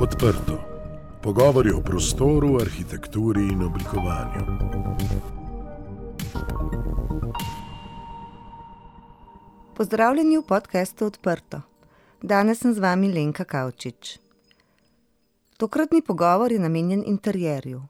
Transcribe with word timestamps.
Odprto. 0.00 0.58
Pogovori 1.22 1.70
o 1.70 1.80
prostoru, 1.80 2.56
arhitekturi 2.60 3.40
in 3.40 3.62
oblikovanju. 3.62 4.44
Pozdravljeni 9.74 10.38
v 10.38 10.42
podkastu 10.42 11.06
Odprto. 11.06 11.60
Danes 12.22 12.60
sem 12.60 12.74
z 12.74 12.78
vami 12.78 13.10
Lenka 13.12 13.44
Kavčič. 13.44 14.18
Tokratni 15.56 16.02
pogovor 16.02 16.52
je 16.52 16.58
namenjen 16.58 17.02
interjerju. 17.06 17.82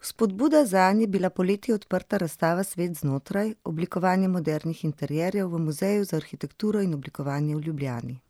Spodbuda 0.00 0.64
za 0.64 0.92
nje 0.92 1.00
je 1.00 1.06
bila 1.06 1.30
poleti 1.30 1.72
odprta 1.72 2.16
razstava 2.16 2.62
Svet 2.62 2.94
znotraj, 2.94 3.54
oblikovanje 3.64 4.28
modernih 4.28 4.84
interjerjev 4.84 5.48
v 5.48 5.58
Muzeju 5.58 6.04
za 6.04 6.16
arhitekturo 6.16 6.80
in 6.80 6.94
oblikovanje 6.94 7.56
v 7.56 7.60
Ljubljani. 7.60 8.20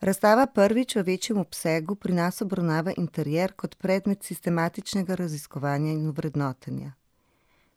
Razstava 0.00 0.46
prvič 0.46 0.96
v 0.96 1.02
večjem 1.02 1.38
obsegu 1.38 1.94
pri 1.94 2.12
nas 2.14 2.42
obravnava 2.42 2.92
interjer 2.96 3.52
kot 3.56 3.76
predmet 3.78 4.24
sistematičnega 4.24 5.14
raziskovanja 5.14 5.92
in 5.92 6.10
vrednotenja. 6.10 6.92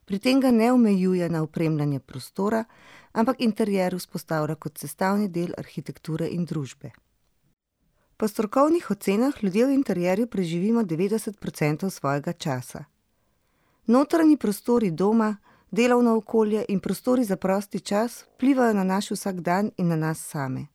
Pri 0.06 0.20
tem 0.20 0.42
ga 0.42 0.52
ne 0.52 0.72
omejuje 0.72 1.30
na 1.30 1.44
opremljanje 1.44 2.00
prostora, 2.00 2.64
ampak 3.12 3.40
interjer 3.40 3.96
vzpostavlja 3.96 4.56
kot 4.56 4.78
sestavni 4.78 5.30
del 5.30 5.54
arhitekture 5.58 6.28
in 6.28 6.46
družbe. 6.46 6.92
Po 8.18 8.28
strokovnih 8.28 8.92
ocenah 8.92 9.44
ljudje 9.44 9.66
v 9.66 9.74
interjerju 9.74 10.28
preživimo 10.28 10.84
devetdeset 10.84 11.40
procentov 11.40 11.90
svojega 11.90 12.34
časa. 12.34 12.84
Notranji 13.86 14.38
prostori 14.38 14.92
doma, 14.92 15.38
delovno 15.72 16.18
okolje 16.18 16.66
in 16.70 16.80
prostori 16.80 17.24
za 17.24 17.38
prosti 17.38 17.80
čas 17.80 18.26
vplivajo 18.36 18.74
na 18.74 18.84
naš 18.84 19.12
vsakdan 19.12 19.72
in 19.78 19.88
na 19.88 19.96
nas 19.96 20.20
same. 20.20 20.68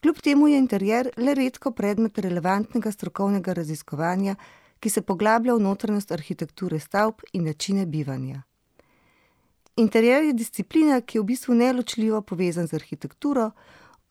Kljub 0.00 0.20
temu 0.20 0.48
je 0.48 0.58
interjer 0.58 1.10
le 1.16 1.34
redko 1.34 1.70
predmet 1.70 2.18
relevantnega 2.18 2.92
strokovnega 2.92 3.52
raziskovanja, 3.52 4.34
ki 4.80 4.90
se 4.90 5.02
poglablja 5.02 5.54
v 5.54 5.60
notranjost 5.60 6.12
arhitekture 6.12 6.78
stavb 6.80 7.20
in 7.32 7.44
načine 7.44 7.86
bivanja. 7.86 8.42
Interjer 9.76 10.24
je 10.24 10.32
disciplina, 10.32 11.00
ki 11.00 11.18
je 11.18 11.22
v 11.22 11.26
bistvu 11.32 11.54
neločljivo 11.54 12.22
povezan 12.22 12.66
z 12.66 12.74
arhitekturo, 12.80 13.50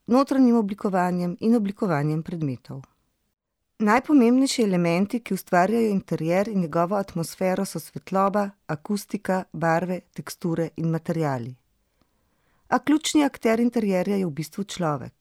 notranjim 0.08 0.56
oblikovanjem 0.56 1.36
in 1.40 1.56
oblikovanjem 1.56 2.24
predmetov. 2.24 2.82
Najpomembnejši 3.80 4.64
elementi, 4.64 5.20
ki 5.20 5.34
ustvarjajo 5.34 5.90
interjer 5.90 6.50
in 6.50 6.62
njegovo 6.62 6.96
atmosfero, 6.96 7.66
so 7.66 7.80
svetloba, 7.80 8.50
akustika, 8.68 9.44
barve, 9.54 10.02
teksture 10.14 10.70
in 10.78 10.90
materiali. 10.90 11.56
A 12.70 12.80
ključni 12.80 13.24
akter 13.24 13.60
interjerja 13.60 14.16
je 14.16 14.26
v 14.26 14.32
bistvu 14.32 14.64
človek. 14.64 15.19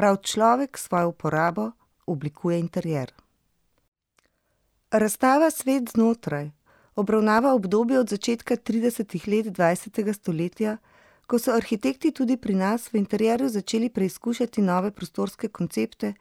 Prav 0.00 0.16
človek 0.16 0.78
svojo 0.78 1.08
uporabo 1.08 1.70
oblikuje 2.06 2.58
interjer. 2.58 3.12
Razstava 4.90 5.50
Svet 5.50 5.90
znotraj 5.92 6.50
obravnava 6.94 7.52
obdobje 7.54 7.98
od 7.98 8.08
začetka 8.08 8.56
tridesetih 8.56 9.28
let 9.28 9.50
dvajsetega 9.52 10.12
stoletja, 10.12 10.78
ko 11.26 11.38
so 11.38 11.52
arhitekti 11.52 12.14
tudi 12.16 12.36
pri 12.36 12.54
nas 12.54 12.88
v 12.92 12.96
interjerju 12.96 13.48
začeli 13.48 13.90
preizkušati 13.90 14.62
nove 14.62 14.90
prostorske 14.90 15.48
koncepte 15.48 16.14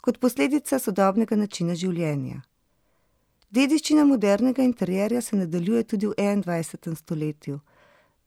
kot 0.00 0.18
posledica 0.18 0.78
sodobnega 0.78 1.36
načina 1.36 1.74
življenja. 1.74 2.40
Dediščina 3.50 4.04
modernega 4.04 4.62
interjerja 4.62 5.20
se 5.20 5.36
nadaljuje 5.36 5.84
tudi 5.84 6.06
v 6.06 6.16
enaindvajsetem 6.16 6.96
stoletju, 6.96 7.60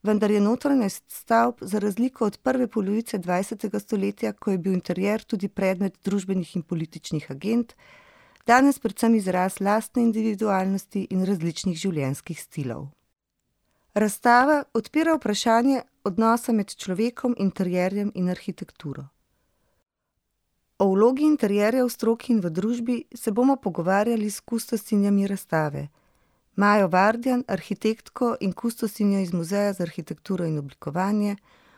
vendar 0.04 0.32
je 0.32 0.42
notranjost 0.42 1.04
stavb 1.08 1.56
za 1.62 1.80
razliko 1.80 2.26
od 2.26 2.38
prve 2.38 2.68
polovice 2.68 3.18
dvajsetega 3.18 3.80
stoletja, 3.80 4.34
ko 4.34 4.52
je 4.52 4.58
bil 4.58 4.74
interjer 4.74 5.24
tudi 5.24 5.48
predmet 5.48 5.98
družbenih 6.04 6.56
in 6.56 6.64
političnih 6.64 7.32
agend, 7.32 7.74
danes 8.48 8.80
predvsem 8.80 9.16
izraz 9.16 9.60
lastne 9.60 10.04
individualnosti 10.04 11.08
in 11.10 11.26
različnih 11.26 11.78
življenjskih 11.78 12.42
stilov. 12.42 12.88
Razstava 13.94 14.64
odpira 14.74 15.16
vprašanje 15.18 15.82
odnosa 16.04 16.54
med 16.54 16.76
človekom, 16.76 17.36
interjerjem 17.38 18.12
in 18.16 18.30
arhitekturo. 18.30 19.10
O 20.80 20.86
vlogi 20.94 21.26
interjerja 21.28 21.84
v 21.84 21.92
stroki 21.92 22.32
in 22.34 22.40
v 22.40 22.50
družbi 22.56 22.98
se 23.16 23.32
bomo 23.32 23.58
pogovarjali 23.60 24.30
s 24.30 24.40
kustosinjami 24.40 25.28
razstave. 25.28 25.90
Majo 26.60 26.88
Vardjan, 26.92 27.44
arhitektko 27.48 28.34
in 28.44 28.52
kustosinjo 28.52 29.20
iz 29.24 29.30
Muzeja 29.34 29.74
za 29.74 29.84
arhitekturo 29.84 30.46
in 30.46 30.58
oblikovanje, 30.60 31.36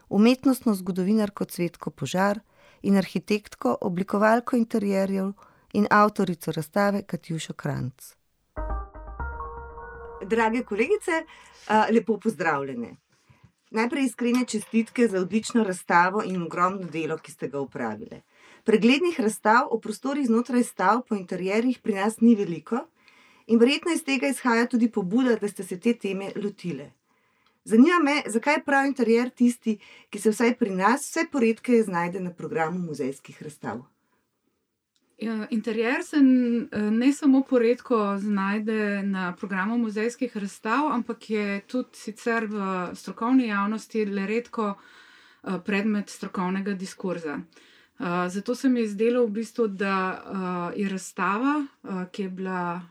umetnostno 0.09 0.73
zgodovinarko 0.75 1.45
Cvetko 1.45 1.91
Požar 1.91 2.39
in 2.81 2.95
arhitektko, 2.97 3.75
oblikovalko 3.81 4.57
interjerjev 4.57 5.27
in 5.73 5.85
avtorico 5.89 6.51
razstave 6.51 7.03
Katjušo 7.03 7.53
Krajnc. 7.53 8.07
Drage 10.25 10.63
kolegice, 10.63 11.19
lepo 11.91 12.17
pozdravljene. 12.17 12.95
Najprej 13.71 14.05
iskrene 14.05 14.45
čestitke 14.45 15.07
za 15.07 15.19
odlično 15.19 15.63
razstavo 15.63 16.23
in 16.25 16.41
ogromno 16.41 16.89
delo, 16.89 17.17
ki 17.17 17.31
ste 17.31 17.47
ga 17.47 17.59
opravile. 17.59 18.21
Preglednih 18.63 19.19
razstav 19.19 19.69
o 19.69 19.79
prostorih 19.79 20.25
znotraj 20.25 20.63
stavb, 20.63 21.05
o 21.09 21.15
interierjih 21.15 21.79
pri 21.79 21.99
nas 21.99 22.17
ni 22.21 22.35
veliko 22.35 22.81
in 23.47 23.59
verjetno 23.59 23.93
iz 23.93 24.03
tega 24.03 24.27
izhaja 24.27 24.67
tudi 24.67 24.91
pobuda, 24.91 25.35
da 25.35 25.47
ste 25.47 25.63
se 25.63 25.79
te 25.79 25.93
teme 25.93 26.31
lotile. 26.35 26.91
Zanima 27.63 27.99
me, 28.03 28.21
zakaj 28.27 28.53
je 28.53 28.63
prav 28.65 28.85
interjer 28.85 29.29
tisti, 29.29 29.77
ki 30.09 30.19
se 30.19 30.31
vsaj 30.33 30.55
pri 30.57 30.69
nas 30.75 31.09
vse 31.09 31.27
poredkeje 31.31 31.83
znajde 31.83 32.19
na 32.19 32.33
programu 32.33 32.79
muzejskih 32.79 33.43
razstav? 33.43 33.83
Ja, 35.21 35.47
interjer 35.49 36.03
se 36.03 36.17
ne 36.21 37.13
samo 37.13 37.43
poredko 37.49 38.17
znajde 38.17 39.03
na 39.03 39.35
programu 39.35 39.77
muzejskih 39.77 40.37
razstav, 40.37 40.87
ampak 40.91 41.29
je 41.29 41.61
tudi 41.67 41.89
sicer 41.93 42.47
v 42.49 42.89
strokovni 42.95 43.47
javnosti 43.47 44.05
le 44.05 44.25
redko, 44.27 44.73
predmet 45.65 46.09
strokovnega 46.09 46.73
diskurza. 46.73 47.39
Zato 48.27 48.55
se 48.55 48.69
mi 48.69 48.79
je 48.79 48.87
zdelo 48.87 49.25
v 49.25 49.29
bistvu, 49.29 49.67
da, 49.67 50.71
je 50.75 50.89
razstava, 50.89 51.65
ki 52.11 52.23
je 52.23 52.29
bila, 52.29 52.81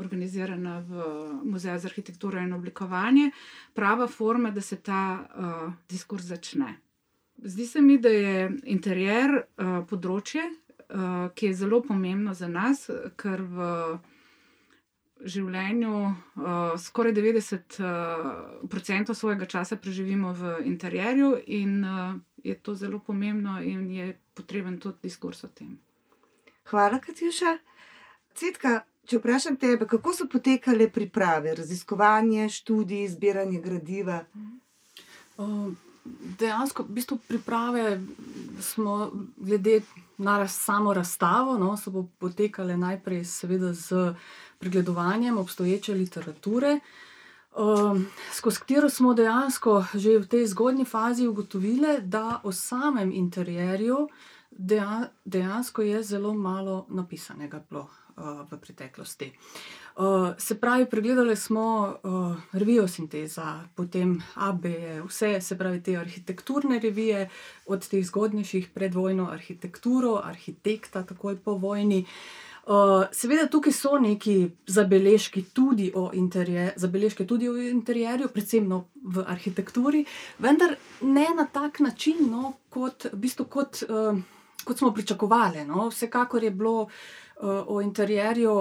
organizirana 0.00 0.78
v 0.80 1.04
Muzeju 1.44 1.78
za 1.78 1.88
arhitekturo 1.88 2.40
in 2.40 2.52
oblikovanje, 2.52 3.30
prava 3.74 4.06
forma, 4.06 4.50
da 4.50 4.60
se 4.60 4.76
ta, 4.76 5.26
diskurz 5.88 6.32
začne. 6.32 6.78
Zdi 7.42 7.66
se 7.66 7.80
mi, 7.80 7.98
da 7.98 8.08
je 8.08 8.50
interjer, 8.64 9.42
področje, 9.88 10.48
ki 11.34 11.46
je 11.46 11.54
zelo 11.54 11.82
pomembno 11.84 12.34
za 12.34 12.48
nas, 12.48 12.88
ker 13.16 13.42
v 13.42 13.68
življenju, 15.20 15.96
skoraj 16.80 17.12
devetdeset, 17.16 17.76
procentov 18.72 19.16
svojega 19.18 19.48
časa 19.48 19.76
preživimo 19.76 20.32
v 20.36 20.54
interjerju 20.70 21.34
in, 21.46 21.80
je 22.44 22.54
to 22.54 22.74
zelo 22.74 22.98
pomembno 22.98 23.60
in 23.62 23.90
je 23.90 24.18
potreben 24.34 24.78
tudi 24.78 24.98
diskurz 25.02 25.44
o 25.44 25.48
tem. 25.48 25.78
Hvala, 26.70 27.00
Katjuša. 27.00 27.58
Cvetka, 28.34 28.80
če 29.06 29.18
vprašam 29.18 29.56
tebe, 29.56 29.86
kako 29.86 30.14
so 30.14 30.28
potekale 30.30 30.90
priprave, 30.90 31.54
raziskovanje, 31.54 32.48
študij, 32.48 33.08
zbiranje 33.08 33.60
gradiva? 33.60 34.24
dejansko 36.38 36.82
v 36.82 36.94
bistvu 36.96 37.18
priprave 37.28 38.00
smo 38.60 39.10
glede 39.36 39.80
na 40.18 40.48
samo 40.48 40.94
razstavo, 40.94 41.58
no, 41.58 41.76
so 41.76 42.06
potekale 42.18 42.76
najprej 42.76 43.24
seveda 43.24 43.74
s 43.74 43.92
pregledovanjem 44.58 45.38
obstoječe 45.38 45.94
literature, 45.94 46.80
skozi 48.32 48.58
katero 48.58 48.88
smo 48.88 49.14
dejansko 49.14 49.84
že 49.94 50.18
v 50.18 50.26
tej 50.26 50.46
zgodnji 50.46 50.84
fazi 50.84 51.26
ugotovile, 51.26 52.00
da 52.00 52.40
o 52.44 52.52
samem 52.52 53.12
interjerju 53.12 54.08
dejansko 55.24 55.82
je 55.82 56.02
zelo 56.02 56.34
malo 56.34 56.86
napisanega 56.88 57.62
bilo, 57.70 57.88
v 58.50 58.58
preteklosti. 58.60 59.32
se 60.38 60.60
pravi, 60.60 60.86
pregledale 60.90 61.36
smo, 61.36 61.96
revijo 62.52 62.88
Sinteza, 62.88 63.60
potem 63.74 64.22
Abbe, 64.34 65.02
vse, 65.08 65.40
se 65.40 65.58
pravi, 65.58 65.82
te 65.82 65.96
arhitekturne 65.96 66.78
revije, 66.78 67.28
od 67.66 67.88
teh 67.88 68.06
zgodnejših 68.06 68.68
pred 68.74 68.94
vojno 68.94 69.30
arhitekturo, 69.30 70.20
Arhitekta 70.24 71.02
takoj 71.02 71.36
po 71.36 71.54
vojni. 71.54 72.06
Seveda 73.12 73.46
tukaj 73.50 73.72
so 73.72 73.98
neki 73.98 74.50
zabeležki 74.66 75.44
tudi 75.54 75.90
o 75.94 76.10
zabeležke 76.76 77.26
tudi 77.26 77.48
o 77.48 77.56
interjerju, 77.56 78.28
predvsem, 78.28 78.68
no, 78.68 78.84
v 79.02 79.24
arhitekturi, 79.26 80.04
vendar 80.38 80.76
ne 81.00 81.26
na 81.36 81.46
tak 81.52 81.80
način, 81.80 82.28
no, 82.30 82.52
kot 82.68 83.08
v 83.12 83.16
bistvu 83.16 83.44
kot, 83.44 83.82
kot 84.64 84.78
smo 84.78 84.92
pričakovale, 84.94 85.64
no, 85.64 85.88
vsekakor 85.88 86.44
je 86.44 86.50
bilo, 86.50 86.88
o 87.42 87.80
interjerju, 87.80 88.52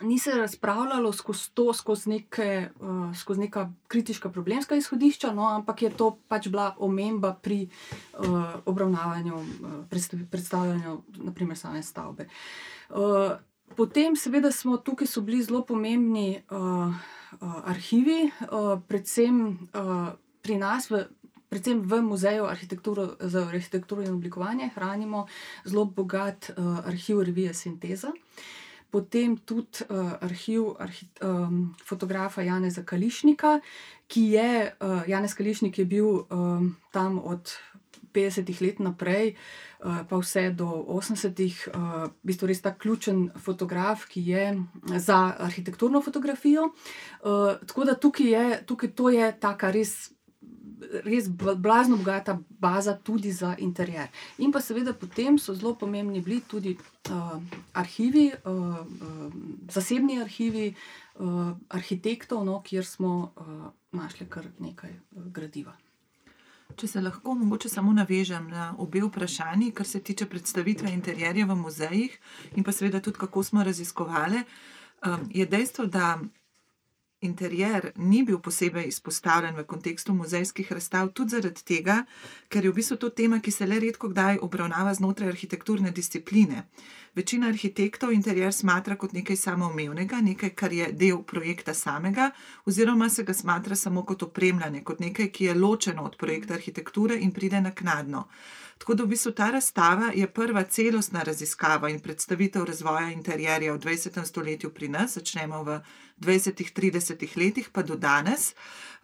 ni 0.00 0.18
se 0.18 0.30
razpravljalo 0.30 1.12
skozi 1.12 1.50
to, 1.54 1.72
skozi, 1.74 2.10
neke, 2.10 2.68
uh, 2.80 3.16
skozi 3.16 3.40
neka 3.40 3.72
kritična 3.88 4.30
problemska 4.32 4.76
izhodišča, 4.76 5.32
no, 5.32 5.48
ampak 5.48 5.82
je 5.82 5.90
to 5.90 6.18
pač 6.28 6.48
bila 6.48 6.74
omemba 6.78 7.34
pri 7.42 7.68
uh, 8.18 8.44
obravnavanju, 8.66 9.34
uh, 9.34 9.44
predstavljanju, 10.30 11.02
naprimer, 11.14 11.58
same 11.58 11.82
stavbe. 11.82 12.28
Uh, 12.90 13.32
potem, 13.76 14.16
seveda, 14.16 14.52
smo 14.52 14.76
tukaj 14.76 15.08
bili 15.20 15.42
zelo 15.42 15.64
pomembni 15.64 16.42
uh, 16.50 16.58
uh, 16.58 16.94
arhivi, 17.64 18.30
uh, 18.40 18.80
predvsem 18.88 19.46
uh, 19.74 20.08
pri 20.42 20.58
nas. 20.58 20.90
V, 20.90 21.04
Predvsem 21.54 21.80
v 21.86 22.00
muzeju 22.02 22.48
za 23.20 23.44
arhitekturo 23.46 24.02
in 24.02 24.14
oblikovanje 24.14 24.72
hranimo 24.74 25.26
zelo 25.64 25.84
bogat 25.84 26.50
uh, 26.50 26.78
arhiv 26.86 27.20
revije 27.22 27.54
Sinteza. 27.54 28.08
Uh, 28.08 28.63
potem 28.94 29.34
tudi 29.42 29.82
uh, 29.90 30.14
arhiv 30.22 30.76
arhi, 30.78 31.08
um, 31.26 31.74
fotografa 31.82 32.46
Janeza 32.46 32.84
Kališnika, 32.86 33.58
ki 34.06 34.22
je, 34.36 34.50
uh, 34.70 35.02
Janez 35.10 35.34
Kališnik 35.34 35.78
je 35.82 35.84
bil 35.84 36.06
um, 36.30 36.76
tam 36.94 37.18
od 37.18 37.50
50-ih 38.14 38.62
let 38.62 38.78
naprej, 38.78 39.34
uh, 39.34 40.06
pa 40.06 40.20
vse 40.22 40.52
do 40.54 40.70
80-ih, 40.94 41.56
uh, 41.74 42.06
v 42.06 42.30
bistvu 42.30 42.46
res 42.46 42.62
ta 42.62 42.70
ključen 42.78 43.32
fotograf, 43.34 44.06
ki 44.06 44.22
je 44.30 44.44
za 45.02 45.34
arhitekturno 45.42 45.98
fotografijo. 45.98 46.70
Uh, 46.70 47.58
tako 47.66 47.90
da 47.90 47.98
tukaj 47.98 48.30
je, 48.30 48.46
tukaj 48.62 48.94
to 48.94 49.10
je 49.10 49.32
taka 49.42 49.74
res 49.74 50.14
res 51.04 51.28
blazno 51.28 51.96
bogata 51.96 52.38
baza 52.48 52.96
tudi 52.96 53.32
za 53.32 53.54
interjer. 53.58 54.08
In 54.38 54.52
pa 54.52 54.60
seveda 54.60 54.92
potem 54.92 55.38
so 55.38 55.54
zelo 55.54 55.74
pomembni 55.74 56.20
bili 56.20 56.40
tudi 56.40 56.76
uh, 57.10 57.38
arhivi, 57.72 58.32
uh, 58.44 58.52
uh, 58.52 59.32
zasebni 59.70 60.20
arhivi 60.22 60.74
uh, 61.14 61.54
arhitektov, 61.68 62.44
no, 62.44 62.60
kjer 62.62 62.86
smo 62.86 63.32
uh, 63.36 63.70
našli 63.92 64.26
kar 64.28 64.46
nekaj 64.58 64.90
uh, 64.90 65.26
gradiva. 65.32 65.74
Če 66.76 66.88
se 66.88 67.00
lahko 67.00 67.34
mogoče 67.38 67.68
samo 67.68 67.92
navežem 67.92 68.48
na 68.50 68.74
obe 68.78 69.02
vprašanji, 69.04 69.70
kar 69.76 69.86
se 69.86 70.00
tiče 70.00 70.26
predstavitve 70.26 70.90
interjerja 70.90 71.46
v 71.46 71.54
muzejih, 71.54 72.16
in 72.56 72.64
pa 72.64 72.72
seveda 72.72 73.00
tudi 73.00 73.20
kako 73.20 73.42
smo 73.42 73.62
raziskovali, 73.62 74.42
je 75.30 75.46
dejstvo, 75.46 75.86
da 75.86 76.18
interjer 77.24 77.90
ni 77.96 78.22
bil 78.22 78.38
posebej 78.38 78.88
izpostavljen 78.88 79.56
v 79.56 79.64
kontekstu 79.64 80.14
muzejskih 80.14 80.72
razstav, 80.72 81.12
tudi 81.12 81.36
zaradi 81.36 81.64
tega, 81.64 82.04
ker 82.48 82.64
je 82.64 82.70
v 82.70 82.78
bistvu 82.80 82.96
to 82.96 83.10
tema, 83.10 83.40
ki 83.40 83.50
se 83.50 83.66
le 83.66 83.80
redko 83.80 84.08
kdaj 84.12 84.38
obravnava 84.42 84.94
znotraj 84.94 85.32
arhitekturne 85.32 85.90
discipline. 85.90 86.66
Večina 87.14 87.46
arhitektov 87.48 88.12
interjer 88.12 88.52
smatra 88.52 88.96
kot 88.98 89.12
nekaj 89.14 89.36
samoumevnega, 89.36 90.18
nekaj, 90.20 90.50
kar 90.58 90.72
je 90.72 90.88
del 90.92 91.22
projekta 91.22 91.74
samega, 91.74 92.30
oziroma 92.66 93.08
se 93.08 93.22
ga 93.22 93.34
smatra 93.34 93.76
samo 93.76 94.02
kot 94.02 94.22
opremljanje, 94.22 94.82
kot 94.82 95.00
nekaj, 95.00 95.30
ki 95.30 95.44
je 95.44 95.54
ločeno 95.54 96.02
od 96.02 96.16
projekta 96.16 96.54
arhitekture 96.54 97.18
in 97.20 97.32
pride 97.32 97.60
naknadno. 97.60 98.26
Tako 98.78 98.94
da 98.94 99.04
v 99.04 99.06
bistvu 99.06 99.32
ta 99.32 99.50
razstava 99.50 100.10
je 100.14 100.26
prva 100.26 100.62
celostna 100.62 101.22
raziskava 101.22 101.88
in 101.90 102.00
predstavitev 102.00 102.64
razvoja 102.64 103.10
interjerja 103.10 103.72
v 103.72 103.78
20. 103.78 104.24
stoletju 104.24 104.70
pri 104.70 104.88
nas, 104.88 105.14
začnemo 105.14 105.62
v 105.62 105.78
20-30 106.20 107.13
letih, 107.36 107.70
pa 107.72 107.82
do 107.82 107.96
danes. 107.96 108.54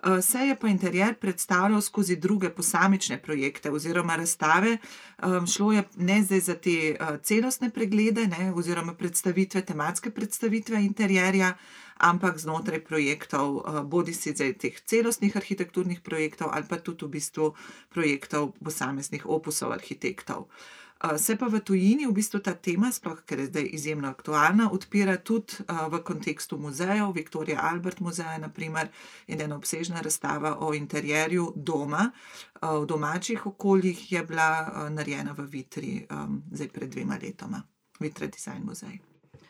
Eh, 0.02 0.22
se 0.22 0.38
je 0.38 0.56
pa 0.56 0.68
interjer 0.68 1.14
predstavljal 1.14 1.80
skozi 1.80 2.16
druge 2.16 2.50
posamične 2.50 3.22
projekte 3.22 3.70
oziroma 3.70 4.16
razstave. 4.16 4.78
Šlo 5.54 5.72
je 5.72 5.84
ne 5.96 6.22
zdaj 6.22 6.40
za 6.40 6.54
te 6.54 6.70
eh, 6.70 6.96
celostne 7.22 7.70
preglede 7.70 8.26
ne, 8.26 8.52
oziroma 8.52 8.94
predstavitve, 8.94 9.62
tematske 9.62 10.10
predstavitve 10.10 10.84
interjerja, 10.84 11.54
ampak 12.00 12.38
znotraj 12.38 12.80
projektov, 12.84 13.60
eh, 13.60 13.82
bodi 13.84 14.14
si 14.14 14.32
zdaj 14.32 14.54
teh 14.58 14.80
celostnih 14.80 15.36
arhitekturnih 15.36 16.00
projektov 16.00 16.48
ali 16.52 16.64
pa 16.68 16.80
tudi 16.80 17.04
v 17.04 17.20
bistvu 17.20 17.52
projektov 17.92 18.52
posameznih 18.64 19.26
opusov 19.26 19.72
arhitektov. 19.72 20.48
Se 21.16 21.32
pa 21.36 21.46
v 21.48 21.62
tujini 21.64 22.04
v 22.04 22.12
bistvu 22.12 22.42
ta 22.44 22.52
tema, 22.52 22.90
sploh 22.92 23.22
ker 23.24 23.40
je 23.40 23.46
zdaj 23.48 23.68
izjemno 23.72 24.08
aktualna, 24.12 24.66
odpira 24.68 25.16
tudi 25.16 25.64
v 25.64 26.00
kontekstu 26.04 26.58
muzejev, 26.60 27.14
Viktorija 27.16 27.62
Albert 27.70 28.02
muzeja, 28.04 28.36
naprimer, 28.38 28.90
in 29.26 29.40
ena 29.40 29.56
obsežna 29.56 30.02
razstava 30.04 30.58
o 30.60 30.74
interjerju 30.76 31.52
doma. 31.56 32.10
V 32.60 32.84
domačih 32.84 33.46
okoljih 33.46 34.12
je 34.12 34.24
bila 34.28 34.90
narejena 34.92 35.32
v 35.32 35.46
Vitri, 35.48 35.94
zdaj 36.52 36.68
pred 36.68 36.92
dvema 36.92 37.16
letoma, 37.22 37.62
Vitra 38.00 38.28
Design 38.28 38.68
Muzej. 38.68 39.00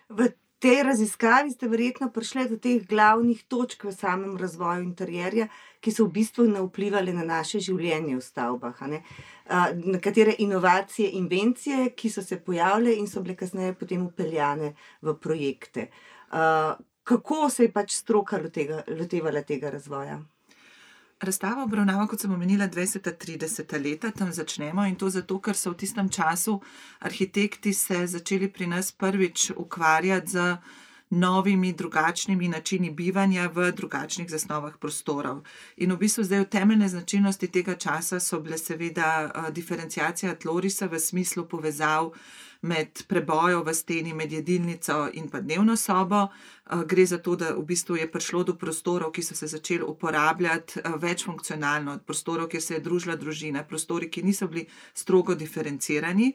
V 0.08 0.30
tej 0.60 0.82
raziskavi 0.84 1.50
ste 1.50 1.68
verjetno 1.68 2.10
prišli 2.12 2.44
do 2.48 2.56
teh 2.60 2.84
glavnih 2.86 3.44
točk 3.48 3.84
v 3.88 3.92
samem 3.96 4.36
razvoju 4.36 4.84
interjerja, 4.84 5.48
ki 5.80 5.92
so 5.92 6.04
v 6.04 6.20
bistvu 6.20 6.44
vplivali 6.66 7.14
na 7.16 7.24
naše 7.24 7.60
življenje 7.64 8.16
v 8.16 8.24
stavbah. 8.24 8.82
Na 9.74 10.00
katere 10.04 10.34
inovacije, 10.38 11.10
invencije, 11.16 11.90
ki 11.96 12.10
so 12.10 12.22
se 12.22 12.36
pojavile 12.36 12.92
in 12.92 13.08
so 13.08 13.22
bile 13.24 13.36
kasneje 13.36 13.74
potem 13.74 14.04
upeljane 14.06 14.74
v 15.02 15.16
projekte. 15.16 15.88
Kako 17.02 17.48
se 17.50 17.64
je 17.64 17.72
pač 17.72 17.96
stroka 17.96 18.38
lotevala 18.38 19.42
tega 19.42 19.70
razvoja? 19.70 20.20
Razstava 21.20 21.66
obravnava, 21.66 22.06
kot 22.08 22.22
sem 22.22 22.32
omenila, 22.32 22.64
20-30 22.68 23.74
leta, 23.84 24.10
tam 24.10 24.32
začnemo 24.32 24.86
in 24.88 24.94
to 24.96 25.10
zato, 25.12 25.36
ker 25.44 25.56
so 25.56 25.74
v 25.74 25.76
tistem 25.82 26.08
času 26.08 26.60
arhitekti 27.04 27.74
se 27.76 28.06
začeli 28.06 28.48
pri 28.48 28.66
nas 28.66 28.92
prvič 28.92 29.50
ukvarjati 29.56 30.30
z 30.30 30.56
novimi, 31.10 31.72
drugačnimi 31.72 32.48
načini 32.48 32.90
bivanja 32.90 33.50
v 33.54 33.72
drugačnih 33.72 34.30
zasnovah 34.30 34.78
prostorov. 34.80 35.42
In 35.76 35.92
v 35.92 35.98
bistvu 35.98 36.24
zdaj 36.24 36.40
v 36.40 36.50
temeljne 36.56 36.88
značilnosti 36.88 37.50
tega 37.50 37.74
časa 37.74 38.20
so 38.20 38.40
bile 38.40 38.58
seveda 38.58 39.08
eh, 39.26 39.50
diferencijacija 39.52 40.34
tlorisa 40.34 40.86
v 40.86 41.00
smislu 41.00 41.44
povezav 41.44 42.14
med 42.62 43.02
prebojo 43.08 43.62
v 43.64 43.74
steni, 43.74 44.12
med 44.14 44.32
jedilnico 44.32 45.08
in 45.12 45.28
pa 45.28 45.40
dnevno 45.40 45.76
sobo. 45.76 46.26
Eh, 46.26 46.84
gre 46.86 47.06
za 47.06 47.18
to, 47.18 47.36
da 47.36 47.54
v 47.54 47.64
bistvu 47.64 47.96
je 47.96 48.10
prišlo 48.12 48.42
do 48.44 48.54
prostorov, 48.56 49.12
ki 49.12 49.22
so 49.22 49.34
se 49.34 49.46
začeli 49.46 49.84
uporabljati 49.84 50.80
eh, 50.80 50.96
več 51.00 51.24
funkcionalno, 51.24 51.98
prostorov, 52.06 52.48
kjer 52.48 52.62
se 52.62 52.74
je 52.74 52.80
družila 52.80 53.16
družina, 53.16 53.64
prostori, 53.64 54.10
ki 54.10 54.22
niso 54.22 54.48
bili 54.48 54.66
strogo 54.94 55.34
diferencirani. 55.34 56.34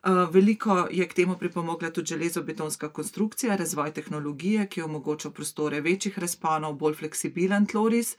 Eh, 0.00 0.26
veliko 0.32 0.88
je 0.90 1.06
k 1.08 1.14
temu 1.14 1.36
pripomogla 1.38 1.90
tudi 1.90 2.16
železobetonska 2.16 2.88
konstrukcija, 2.88 3.56
razvoj 3.56 3.92
tehnologije, 3.92 4.66
ki 4.66 4.82
omogoča 4.82 5.30
prostore 5.30 5.80
večjih 5.80 6.18
razponov, 6.18 6.74
bolj 6.74 6.94
fleksibilen 6.94 7.66
tloris. 7.66 8.16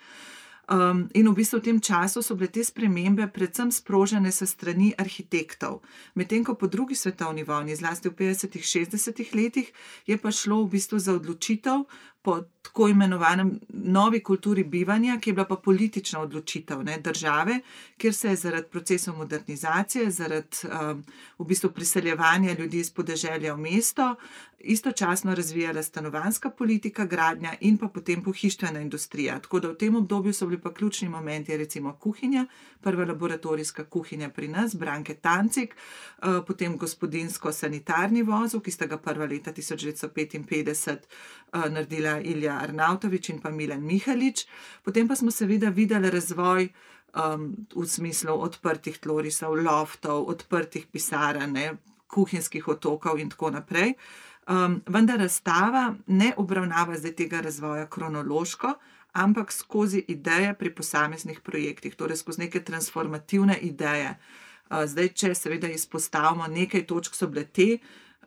Um, 0.72 1.10
in 1.12 1.28
v 1.28 1.36
bistvu 1.36 1.60
v 1.60 1.68
tem 1.68 1.80
času 1.84 2.24
so 2.24 2.32
bile 2.40 2.48
te 2.48 2.64
spremembe 2.64 3.28
predvsem 3.28 3.68
sprožene 3.76 4.32
s 4.32 4.40
strani 4.48 4.96
arhitektov. 4.96 5.84
Medtem 6.16 6.48
ko 6.48 6.56
po 6.56 6.72
drugi 6.72 6.96
svetovni 6.96 7.44
vojni, 7.44 7.76
zlasti 7.76 8.08
v 8.08 8.16
50-ih, 8.32 8.64
60-ih 8.64 9.36
letih, 9.36 9.68
je 10.08 10.16
pa 10.16 10.32
šlo 10.32 10.64
v 10.64 10.80
bistvu 10.80 10.96
za 10.96 11.20
odločitev 11.20 11.84
po 12.22 12.42
tako 12.62 12.88
imenovanem 12.88 13.60
novi 13.70 14.20
kulturi 14.24 14.64
bivanja, 14.64 15.18
ki 15.20 15.30
je 15.30 15.34
bila 15.34 15.46
pa 15.46 15.56
politična 15.56 16.22
odločitev 16.22 16.84
ne, 16.84 16.98
države, 16.98 17.60
kjer 17.98 18.14
se 18.14 18.30
je 18.30 18.36
zaradi 18.36 18.68
procesov 18.72 19.18
modernizacije, 19.18 20.12
zaradi 20.12 20.58
um, 20.64 21.04
v 21.40 21.46
bistvu 21.46 21.72
priseljevanja 21.72 22.54
ljudi 22.60 22.80
iz 22.80 22.92
podeželja 22.94 23.54
v 23.54 23.58
mesto, 23.58 24.16
istočasno 24.60 25.36
razvijala 25.36 25.84
stanovanska 25.84 26.50
politika, 26.50 27.06
gradnja 27.06 27.54
in 27.60 27.78
pa 27.78 27.88
potem 27.88 28.24
pohištvena 28.24 28.80
industrija. 28.80 29.40
Tako 29.40 29.60
da 29.60 29.68
v 29.68 29.76
tem 29.78 29.96
obdobju 29.96 30.34
so 30.34 30.46
bili 30.46 30.62
pa 30.62 30.74
ključni 30.74 31.10
momenti, 31.10 31.58
recimo 31.58 31.94
kuhinja, 31.94 32.46
prva 32.82 33.06
laboratorijska 33.06 33.84
kuhinja 33.84 34.30
pri 34.30 34.48
nas, 34.48 34.76
Branke 34.76 35.14
Tancik, 35.14 35.76
uh, 35.76 36.46
potem 36.48 36.78
gospodinsko-sanitarni 36.78 38.24
vozov, 38.24 38.62
ki 38.62 38.72
sta 38.72 38.86
ga 38.86 38.98
prva 38.98 39.26
leta 39.26 39.52
1955 39.52 40.98
uh, 41.54 41.66
naredila 41.70 42.11
Ilja 42.20 42.58
Arnautovič 42.60 43.30
in 43.30 43.40
pa 43.40 43.50
Milan 43.50 43.86
Mihalič. 43.86 44.46
Potem 44.84 45.08
pa 45.08 45.16
smo 45.16 45.32
seveda 45.32 45.70
videli 45.70 46.10
razvoj 46.10 46.68
um, 47.16 47.54
v 47.76 47.86
smislu 47.88 48.36
odprtih 48.42 48.98
tlorisov, 49.00 49.56
loftov, 49.56 50.28
odprtih 50.28 50.88
pisarn, 50.92 51.56
kuhinjskih 52.12 52.68
otokov 52.68 53.20
in 53.20 53.30
tako 53.30 53.52
naprej. 53.52 53.96
Um, 54.50 54.82
vendar 54.90 55.20
razstava 55.20 55.96
ne 56.08 56.34
obravnava 56.38 56.98
zdaj 56.98 57.16
tega 57.16 57.42
razvoja 57.42 57.86
kronološko, 57.88 58.74
ampak 59.14 59.52
skozi 59.52 60.04
ideje 60.08 60.54
pri 60.54 60.74
posameznih 60.76 61.40
projektih, 61.40 61.96
torej 61.96 62.18
skozi 62.18 62.42
neke 62.48 62.64
transformativne 62.64 63.60
ideje. 63.62 64.16
Uh, 64.72 64.84
zdaj, 64.86 65.14
če 65.14 65.36
seveda 65.36 65.70
izpostavimo 65.70 66.48
nekaj 66.48 66.88
točk, 66.88 67.16
so 67.16 67.28
bile 67.28 67.46
te, 67.46 67.78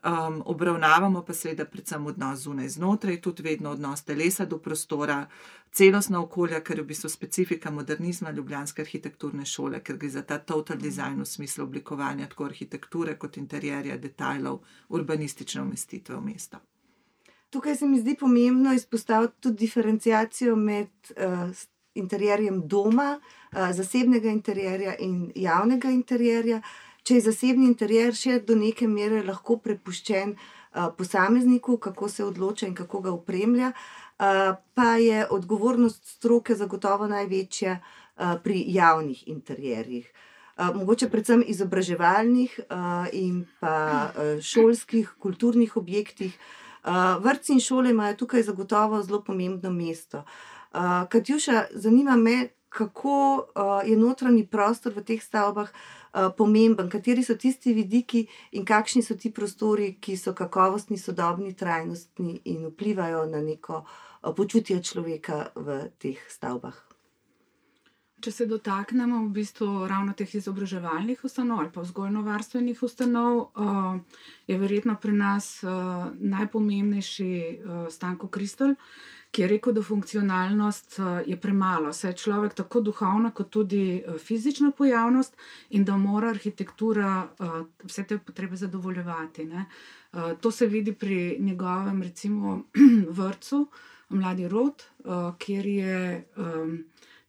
Um, 0.05 0.43
obravnavamo 0.45 1.23
pa 1.25 1.33
seveda 1.33 1.65
predvsem 1.65 2.05
odnos 2.05 2.39
zunaj 2.39 2.67
znotraj, 2.69 3.21
tudi 3.21 3.43
vedno 3.43 3.71
odnos 3.71 4.03
telesa 4.05 4.45
do 4.45 4.59
prostora, 4.61 5.25
celostna 5.71 6.21
okolja, 6.21 6.59
ker 6.61 6.77
je 6.77 6.83
v 6.83 6.87
bistvu 6.87 7.09
specifika 7.09 7.71
modernizma 7.71 8.31
Ljubljanske 8.31 8.85
arhitekturne 8.85 9.45
šole, 9.45 9.79
ker 9.81 9.97
gre 9.97 10.09
za 10.09 10.21
ta 10.21 10.37
total 10.37 10.77
design 10.77 11.17
v 11.19 11.25
smislu 11.25 11.65
oblikovanja 11.65 12.29
tako 12.29 12.45
arhitekture 12.45 13.17
kot 13.17 13.37
interjerja, 13.41 13.97
detajlov, 13.97 14.61
urbanistične 14.89 15.61
umestitve 15.61 16.15
v 16.15 16.21
mesto. 16.21 16.61
tukaj 17.49 17.75
se 17.75 17.85
mi 17.85 17.99
zdi 17.99 18.15
pomembno 18.19 18.73
izpostaviti 18.73 19.33
tudi 19.39 19.57
diferencijacijo 19.57 20.55
med 20.55 20.89
uh, 21.17 21.49
interjerjem 21.95 22.67
doma, 22.67 23.19
uh, 23.51 23.71
zasebnega 23.71 24.29
interjerja 24.29 24.95
in 24.99 25.31
javnega 25.35 25.89
interjerja. 25.89 26.61
Če 27.05 27.19
je 27.19 27.21
zasebni 27.27 27.67
interjer 27.69 28.15
še 28.17 28.39
do 28.41 28.55
neke 28.57 28.87
mere 28.89 29.21
lahko 29.21 29.59
prepuščen 29.61 30.31
posamezniku, 30.97 31.77
kako 31.77 32.09
se 32.09 32.25
odloča 32.25 32.65
in 32.65 32.73
kako 32.73 33.01
ga 33.05 33.11
upremlja, 33.13 33.71
pa 34.17 34.87
je 34.97 35.27
odgovornost 35.29 36.15
stroke 36.17 36.55
zagotovo 36.57 37.05
največja 37.07 37.77
pri 38.43 38.63
javnih 38.73 39.27
interjerjih. 39.29 40.09
Mogoče 40.57 41.09
predvsem 41.11 41.43
izobraževalnih 41.45 42.59
in 43.13 43.45
pa 43.59 44.09
šolskih, 44.41 45.13
kulturnih 45.21 45.77
objektih. 45.77 46.33
Vrtci 47.21 47.53
in 47.53 47.61
šole 47.61 47.93
imajo 47.93 48.15
tukaj 48.23 48.49
zagotovo 48.49 49.03
zelo 49.03 49.21
pomembno 49.21 49.69
mesto. 49.69 50.23
Katjuša, 51.09 51.67
zanima 51.85 52.15
me, 52.15 52.47
kako 52.75 53.35
uh, 53.35 53.89
je 53.89 53.95
notranji 53.97 54.43
prostor 54.47 54.91
v 54.95 55.03
teh 55.07 55.21
stavbah 55.23 55.69
uh, 55.71 56.27
pomemben, 56.37 56.89
kateri 56.91 57.23
so 57.23 57.37
tisti 57.39 57.73
vidiki 57.73 58.25
in 58.51 58.65
kakšni 58.67 59.03
so 59.03 59.15
ti 59.15 59.31
prostori, 59.31 59.93
ki 59.95 60.17
so 60.19 60.33
kakovostni, 60.35 60.99
sodobni, 60.99 61.53
trajnostni 61.55 62.41
in 62.51 62.67
vplivajo 62.67 63.23
na 63.31 63.39
neko 63.41 63.79
eh, 63.85 64.33
počutje 64.35 64.81
človeka 64.83 65.55
v 65.55 65.79
teh 65.99 66.19
stavbah. 66.27 66.75
Če 68.19 68.31
se 68.31 68.45
dotaknemo 68.49 69.21
v 69.23 69.31
bistvu 69.35 69.87
ravno 69.87 70.15
teh 70.17 70.35
izobraževalnih 70.35 71.23
ustanov 71.23 71.59
ali 71.61 71.71
pa 71.71 71.83
vzgojno-varstvenih 71.83 72.79
ustanov, 72.83 73.51
je 74.47 74.57
verjetno 74.57 74.95
pri 74.97 75.13
nas 75.13 75.59
najpomembnejši 76.15 77.29
Stanko 77.91 78.31
Kristal, 78.33 78.73
ki 79.35 79.41
je 79.41 79.47
rekel, 79.47 79.73
da 79.75 79.81
funkcionalnost 79.83 80.99
eh, 80.99 81.23
je 81.27 81.35
premalo, 81.41 81.91
saj 81.93 82.11
je 82.11 82.17
človek 82.23 82.53
tako 82.55 82.81
duhovna, 82.81 83.33
kot 83.35 83.49
tudi 83.51 83.97
eh, 83.97 84.17
fizična 84.17 84.71
pojavnost 84.71 85.35
in 85.69 85.83
da 85.83 85.97
mora 85.97 86.29
arhitektura 86.31 87.09
eh, 87.27 87.57
vse 87.83 88.03
te 88.03 88.17
potrebe 88.17 88.55
zadovoljevati. 88.55 89.45
Ne. 89.45 89.65
To 90.41 90.51
se 90.51 90.65
vidi 90.65 90.93
pri 90.93 91.37
njegovem, 91.39 92.01
recimo, 92.03 92.61
vrtu, 93.17 93.67
Mladi 94.09 94.47
Rod, 94.47 94.83
kjer 95.37 95.65
je 95.65 96.27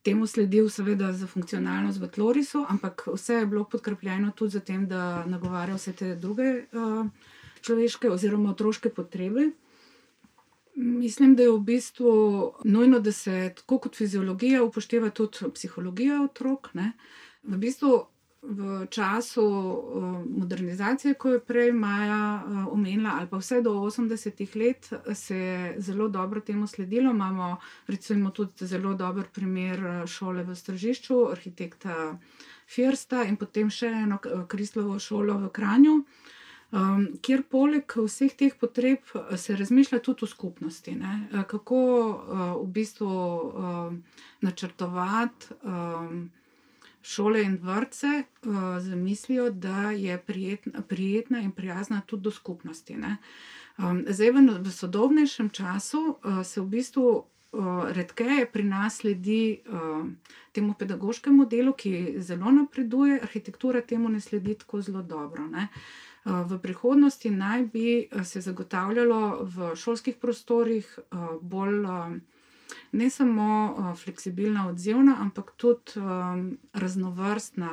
temu 0.01 0.27
sledil, 0.27 0.69
seveda, 0.69 1.11
za 1.13 1.27
funkcionalnost 1.27 1.99
v 1.99 2.07
Tlorisu, 2.07 2.63
ampak 2.69 3.03
vse 3.11 3.41
je 3.41 3.45
bilo 3.45 3.63
podkrepljeno 3.63 4.31
tudi 4.31 4.55
za 4.55 4.59
tem, 4.59 4.87
da 4.87 5.25
nagovarja 5.25 5.75
vse 5.75 5.93
te 5.93 6.15
druge 6.15 6.63
človeške 7.61 8.09
oziroma 8.09 8.55
otroške 8.55 8.89
potrebe. 8.89 9.49
Mislim, 10.77 11.35
da 11.35 11.43
je 11.43 11.51
v 11.51 11.59
bistvu 11.59 12.11
nujno, 12.63 12.99
da 12.99 13.11
se 13.11 13.53
tako 13.55 13.79
kot 13.79 13.95
fiziologija 13.97 14.63
upošteva 14.63 15.09
tudi 15.09 15.49
psihologija 15.53 16.21
otrok. 16.21 16.69
Ne? 16.73 16.91
V 17.43 17.57
bistvu 17.57 18.05
v 18.41 18.85
času 18.89 19.43
modernizacije, 20.29 21.13
ko 21.13 21.29
je 21.29 21.39
prej 21.39 21.71
Maja 21.73 22.43
omenila, 22.71 23.15
ali 23.17 23.27
pa 23.27 23.37
vse 23.37 23.61
do 23.61 23.71
80-ih 23.71 24.55
let, 24.55 24.89
se 25.13 25.37
je 25.37 25.81
zelo 25.81 26.07
dobro 26.07 26.39
temu 26.39 26.67
sledilo. 26.67 27.11
Imamo 27.11 27.57
recimo 27.87 28.29
tudi 28.29 28.67
zelo 28.67 28.93
dober 28.93 29.25
primer 29.33 30.07
šole 30.07 30.43
v 30.43 30.55
Stržišču, 30.55 31.31
arhitekta 31.31 32.19
Firsta 32.67 33.23
in 33.23 33.37
potem 33.37 33.69
še 33.69 33.87
eno 33.87 34.19
Kristlovo 34.47 34.99
šolo 34.99 35.39
v 35.39 35.49
Kranju 35.49 36.03
um, 36.71 37.05
kjer 37.21 37.43
poleg 37.49 37.93
vseh 37.95 38.33
teh 38.35 38.55
potreb 38.59 39.11
eh, 39.15 39.37
se 39.37 39.55
razmišlja 39.55 39.99
tudi 40.03 40.25
o 40.25 40.27
skupnosti, 40.27 40.95
ne? 40.95 41.27
Eh, 41.31 41.43
kako 41.47 41.77
uh, 41.77 42.41
v 42.63 42.67
bistvu 42.79 43.07
uh, 43.07 43.93
načrtovati 44.41 45.53
um, 45.63 46.29
šole 47.01 47.43
in 47.43 47.57
vrtce 47.61 48.23
uh, 48.23 48.79
z 48.79 48.95
mislijo, 48.95 49.49
da 49.49 49.91
je 49.91 50.17
prijetna, 50.17 50.81
prijetna 50.81 51.39
in 51.39 51.51
prijazna 51.51 52.01
tudi 52.05 52.23
do 52.23 52.31
skupnosti. 52.31 52.97
Um, 53.77 54.03
zdaj, 54.09 54.31
v, 54.31 54.59
v 54.59 54.71
sodobnejšem 54.71 55.49
času 55.49 56.03
uh, 56.23 56.43
se 56.43 56.61
v 56.61 56.65
bistvu. 56.65 57.25
Redkeje 57.95 58.43
pri 58.51 58.63
nas 58.63 58.97
sledi 58.99 59.63
uh, 59.71 60.03
temu 60.51 60.73
pedagoškemu 60.77 61.45
delu, 61.45 61.71
ki 61.73 62.19
zelo 62.19 62.51
napreduje, 62.51 63.21
arhitektura 63.23 63.81
temu 63.81 64.09
ne 64.09 64.19
sledi 64.21 64.53
tako 64.53 64.81
zelo 64.81 65.01
dobro. 65.01 65.45
Uh, 65.47 65.63
V 66.27 66.57
prihodnosti 66.59 67.29
naj 67.31 67.65
bi 67.73 67.91
se 68.23 68.41
zagotavljalo 68.41 69.19
v 69.43 69.69
šolskih 69.75 70.17
prostorih 70.19 70.89
bolj 71.41 71.85
ne 72.91 73.09
samo 73.09 73.47
fleksibilna, 73.95 74.67
odzivna, 74.69 75.15
ampak 75.19 75.51
tudi 75.57 76.03
raznovrstna 76.73 77.69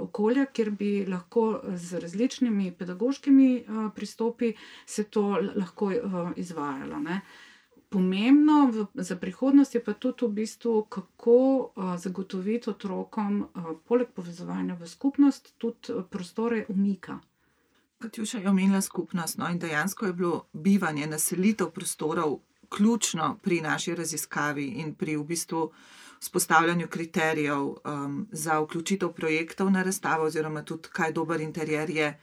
okolja, 0.00 0.46
kjer 0.46 0.70
bi 0.70 0.90
lahko 1.06 1.60
z 1.74 2.00
različnimi 2.00 2.72
pedagoškimi 2.78 3.64
pristopi 3.94 4.52
se 4.86 5.04
to 5.04 5.38
lahko 5.56 5.92
izvajalo. 6.36 7.00
Ne. 7.00 7.20
Pomembno 7.88 8.70
v, 8.74 8.86
za 8.94 9.16
prihodnost 9.16 9.74
je 9.74 9.84
pa 9.84 9.92
tudi 9.92 10.26
v 10.26 10.32
bistvu, 10.40 10.82
kako 10.90 11.34
uh, 11.36 11.92
zagotoviti 11.96 12.70
otrokom, 12.70 13.36
uh, 13.44 13.68
poleg 13.86 14.08
povezovanja 14.16 14.74
v 14.74 14.88
skupnost, 14.90 15.52
tudi 15.58 16.02
prostore 16.10 16.64
umika. 16.68 17.20
Katjuša 18.04 18.38
je 18.38 18.48
omenila 18.50 18.80
skupnost. 18.80 19.38
No, 19.38 19.48
in 19.48 19.58
dejansko 19.58 20.06
je 20.06 20.12
bilo 20.12 20.46
bivanje, 20.52 21.06
naselitev 21.06 21.70
prostorov 21.70 22.38
ključno 22.68 23.38
pri 23.42 23.60
naši 23.60 23.94
raziskavi 23.94 24.66
in 24.66 24.94
pri 24.94 25.16
v 25.16 25.24
bistvu 25.24 25.70
spostavljanju 26.20 26.88
kriterijev 26.88 27.62
um, 27.62 28.28
za 28.32 28.58
vključitev 28.60 29.12
projektov 29.12 29.70
na 29.70 29.82
razstavo, 29.82 30.24
oziroma 30.24 30.62
tudi 30.62 30.88
kaj 30.92 31.12
dober 31.12 31.40
interjer 31.40 31.90
je. 31.90 32.18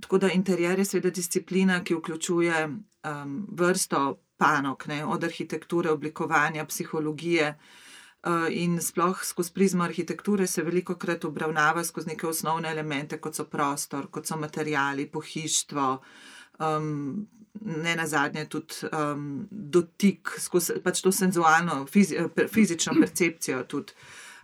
Tako 0.00 0.18
da 0.18 0.30
interjer 0.32 0.78
je 0.78 0.84
seveda 0.84 1.10
disciplina, 1.10 1.84
ki 1.84 1.94
vključuje 1.94 2.66
um, 2.68 3.46
vrsto 3.52 4.18
panok, 4.36 4.86
ne, 4.86 5.04
od 5.04 5.24
arhitekture, 5.24 5.90
oblikovanja, 5.90 6.64
psihologije. 6.64 7.58
In 8.50 8.80
sploh 8.80 9.24
skozi 9.24 9.50
prizmo 9.52 9.84
arhitekture 9.84 10.46
se 10.46 10.62
veliko 10.62 10.94
krat 10.94 11.24
obravnava 11.24 11.84
skozi 11.84 12.12
neke 12.12 12.26
osnovne 12.26 12.70
elemente, 12.70 13.18
kot 13.18 13.34
so 13.34 13.44
prostor, 13.50 14.06
kot 14.10 14.26
so 14.26 14.36
materiali, 14.38 15.08
pohištvo, 15.10 15.86
um, 16.58 17.26
ne 17.60 17.96
na 17.96 18.06
zadnje 18.06 18.44
tudi 18.48 18.86
um, 18.92 19.48
dotik, 19.50 20.36
skozi 20.38 20.78
pač 20.84 21.02
to 21.02 21.12
senzualno, 21.12 21.86
fizi, 21.86 22.18
fizično 22.48 22.94
percepcijo. 23.00 23.64
Tudi. 23.64 23.98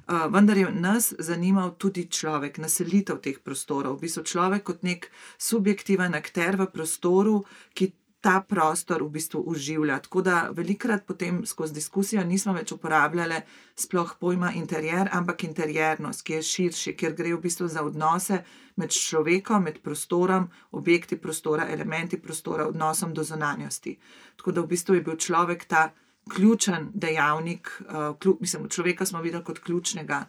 Uh, 0.08 0.25
vendar 0.32 0.56
je 0.56 0.70
nas 0.73 1.12
zanimal 1.18 1.75
tudi 1.76 2.06
človek, 2.08 2.58
naselitev 2.58 3.20
teh 3.20 3.38
prostorov, 3.44 3.99
v 3.99 4.06
bistvu 4.06 4.25
človek 4.25 4.62
kot 4.64 4.82
nek 4.82 5.11
subjektiven 5.37 6.16
akter 6.16 6.56
v 6.56 6.66
prostoru, 6.73 7.42
ki 7.76 7.92
ta 8.28 8.40
prostor 8.44 9.02
v 9.02 9.08
bistvu 9.08 9.40
uživlja. 9.40 9.99
Tako 10.04 10.23
da 10.23 10.50
velikrat 10.52 11.06
potem 11.06 11.47
skozi 11.47 11.73
diskusijo 11.75 12.25
nismo 12.28 12.52
več 12.52 12.75
uporabljali 12.75 13.38
sploh 13.73 14.11
pojma 14.20 14.50
interjer, 14.58 15.08
ampak 15.16 15.47
interjernost, 15.47 16.26
ki 16.26 16.37
je 16.37 16.42
širši, 16.50 16.92
ker 16.92 17.14
gre 17.16 17.32
v 17.32 17.40
bistvu 17.47 17.70
za 17.73 17.80
odnose 17.87 18.42
med 18.76 18.92
človekom, 18.92 19.64
med 19.64 19.80
prostorom, 19.80 20.50
objekti 20.76 21.16
prostora, 21.16 21.70
elementi 21.73 22.20
prostora, 22.20 22.68
odnosom 22.68 23.16
do 23.16 23.25
zonanjosti. 23.25 23.97
Tako 24.37 24.52
da 24.52 24.66
v 24.66 24.73
bistvu 24.75 24.99
je 24.99 25.06
bil 25.08 25.16
človek 25.16 25.64
ta 25.64 25.88
ključen 26.28 26.90
dejavnik, 26.92 27.73
uh, 27.88 28.37
mislim, 28.40 28.68
človeka 28.68 29.08
smo 29.08 29.25
videli 29.25 29.44
kot 29.44 29.64
ključnega. 29.64 30.26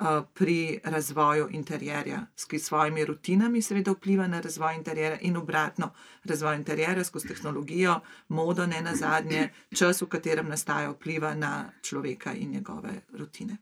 Eh, 0.00 0.22
pri 0.34 0.80
razvoju 0.84 1.48
interjerja, 1.50 2.26
s 2.36 2.46
svojimi 2.62 3.04
rutinami, 3.04 3.62
seveda 3.62 3.90
vpliva 3.90 4.26
na 4.26 4.40
razvoj 4.40 4.74
interjerja 4.74 5.18
in 5.20 5.36
obratno, 5.36 5.90
razvoj 6.24 6.56
interjerja 6.56 7.04
skozi 7.04 7.28
tehnologijo, 7.28 8.00
modo, 8.28 8.66
ne 8.66 8.82
na 8.82 8.94
zadnje, 8.94 9.48
čas, 9.74 10.02
v 10.02 10.06
katerem 10.06 10.48
nastaja, 10.48 10.90
vpliva 10.90 11.34
na 11.34 11.72
človeka 11.82 12.32
in 12.32 12.50
njegove 12.50 13.00
rutine. 13.12 13.56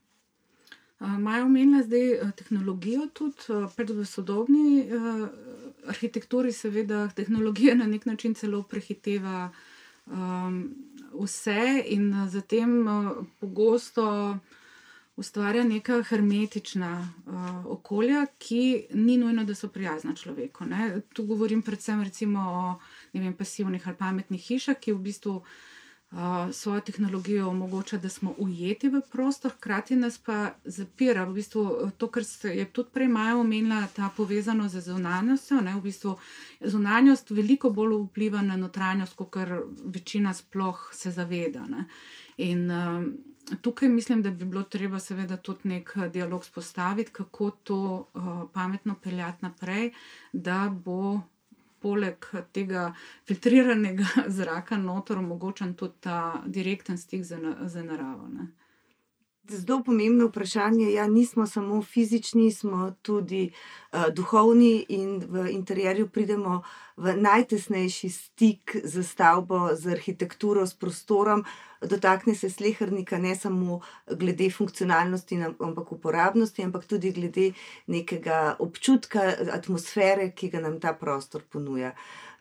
Maja 0.99 1.45
omenila 1.45 1.83
zdaj 1.83 2.13
eh, 2.13 2.31
tehnologijo, 2.35 3.07
tudi 3.13 3.65
pred 3.75 3.89
v 3.89 4.05
sodobni 4.05 4.85
uh, 4.85 5.27
arhitekturi, 5.89 6.51
seveda 6.51 7.07
tehnologija 7.15 7.75
na 7.75 7.87
nek 7.87 8.05
način 8.05 8.33
celo 8.33 8.61
prehiteva 8.63 9.49
um, 10.05 10.75
vse 11.13 11.83
in 11.85 12.13
zatem 12.29 12.87
uh, 12.87 13.25
pogosto 13.39 14.37
ustvarja 15.17 15.63
neka 15.63 16.03
hermetična 16.09 17.09
uh, 17.25 17.65
okolja, 17.65 18.25
ki 18.37 18.87
ni 18.93 19.17
nujno, 19.17 19.43
da 19.43 19.55
so 19.55 19.67
prijazna 19.67 20.15
človeku. 20.15 20.65
Ne? 20.65 21.01
Tu 21.13 21.23
govorim 21.25 21.61
predvsem 21.61 22.35
o 22.35 22.79
vem, 23.13 23.33
pasivnih 23.33 23.87
ali 23.87 23.97
pametnih 23.97 24.43
hišah, 24.45 24.77
ki 24.79 24.93
v 24.93 24.99
bistvu 25.07 25.31
uh, 25.41 26.51
svojo 26.53 26.81
tehnologijo 26.81 27.47
omogoča, 27.49 27.97
da 27.97 28.09
smo 28.09 28.35
ujeti 28.37 28.89
v 28.93 29.01
prostor, 29.11 29.51
hkrati 29.51 29.95
nas 29.95 30.17
pa 30.17 30.51
zapira. 30.65 31.23
V 31.25 31.33
bistvu 31.33 31.91
to, 31.97 32.11
kar 32.13 32.23
je 32.43 32.65
tudi 32.65 32.93
prej 32.93 33.07
Maja 33.07 33.37
omenila, 33.37 33.87
ta 33.95 34.11
povezano 34.17 34.69
z 34.69 34.81
zunanjostjo. 34.81 35.61
Ne, 35.61 35.73
v 35.75 35.81
bistvu 35.81 36.13
zunanjost 36.61 37.31
veliko 37.31 37.73
bolj 37.73 38.03
vpliva 38.03 38.41
na 38.41 38.57
notranjost, 38.57 39.17
kot 39.17 39.33
kar 39.33 39.63
večina 39.85 40.33
sploh 40.33 40.91
se 40.93 41.11
zaveda. 41.11 41.65
Ne. 41.65 41.87
In 42.37 42.69
uh, 42.71 43.01
tukaj 43.61 43.89
mislim, 43.89 44.21
da 44.21 44.31
bi 44.31 44.45
bilo 44.45 44.63
treba 44.63 44.99
seveda 44.99 45.37
tudi 45.37 45.69
nek 45.69 45.95
dialog 46.13 46.45
spostaviti, 46.45 47.11
kako 47.11 47.49
to 47.51 47.79
uh, 48.13 48.49
pametno 48.53 48.95
peljati 49.03 49.45
naprej, 49.45 49.91
da 50.33 50.69
bo 50.85 51.21
poleg 51.79 52.25
tega 52.51 52.93
filtriranega 53.27 54.05
zraka 54.39 54.77
notor 54.77 55.17
omogočen 55.17 55.73
tudi 55.73 55.93
ta 55.99 56.43
direkten 56.45 56.97
stik 56.97 57.23
z, 57.23 57.37
z 57.65 57.83
naravo. 57.83 58.27
Ne. 58.27 58.47
Zelo 59.49 59.83
pomembno 59.83 60.25
vprašanje. 60.27 60.91
Ja, 60.93 61.07
nismo 61.07 61.47
samo 61.47 61.81
fizični, 61.81 62.51
smo 62.51 62.91
tudi 63.01 63.51
uh, 63.91 64.13
duhovni, 64.13 64.85
in 64.89 65.23
v 65.29 65.49
interjerju 65.51 66.09
pridemo 66.09 66.61
v 66.97 67.13
najtesnejši 67.15 68.09
stik 68.09 68.75
z 68.83 69.03
stavbo, 69.03 69.69
z 69.75 69.93
arhitekturo, 69.95 70.65
s 70.67 70.73
prostorom. 70.73 71.45
Dotakne 71.81 72.35
se 72.35 72.49
slehrnika 72.49 73.17
ne 73.17 73.35
samo 73.35 73.79
glede 74.11 74.49
funkcionalnosti, 74.51 75.39
ampak 75.59 75.91
uporabnosti, 75.91 76.63
ampak 76.63 76.85
tudi 76.85 77.11
glede 77.11 77.51
nekega 77.87 78.55
občutka, 78.59 79.31
atmosfere, 79.53 80.31
ki 80.31 80.49
ga 80.49 80.59
nam 80.59 80.79
ta 80.79 80.93
prostor 80.93 81.41
ponuja. 81.49 81.93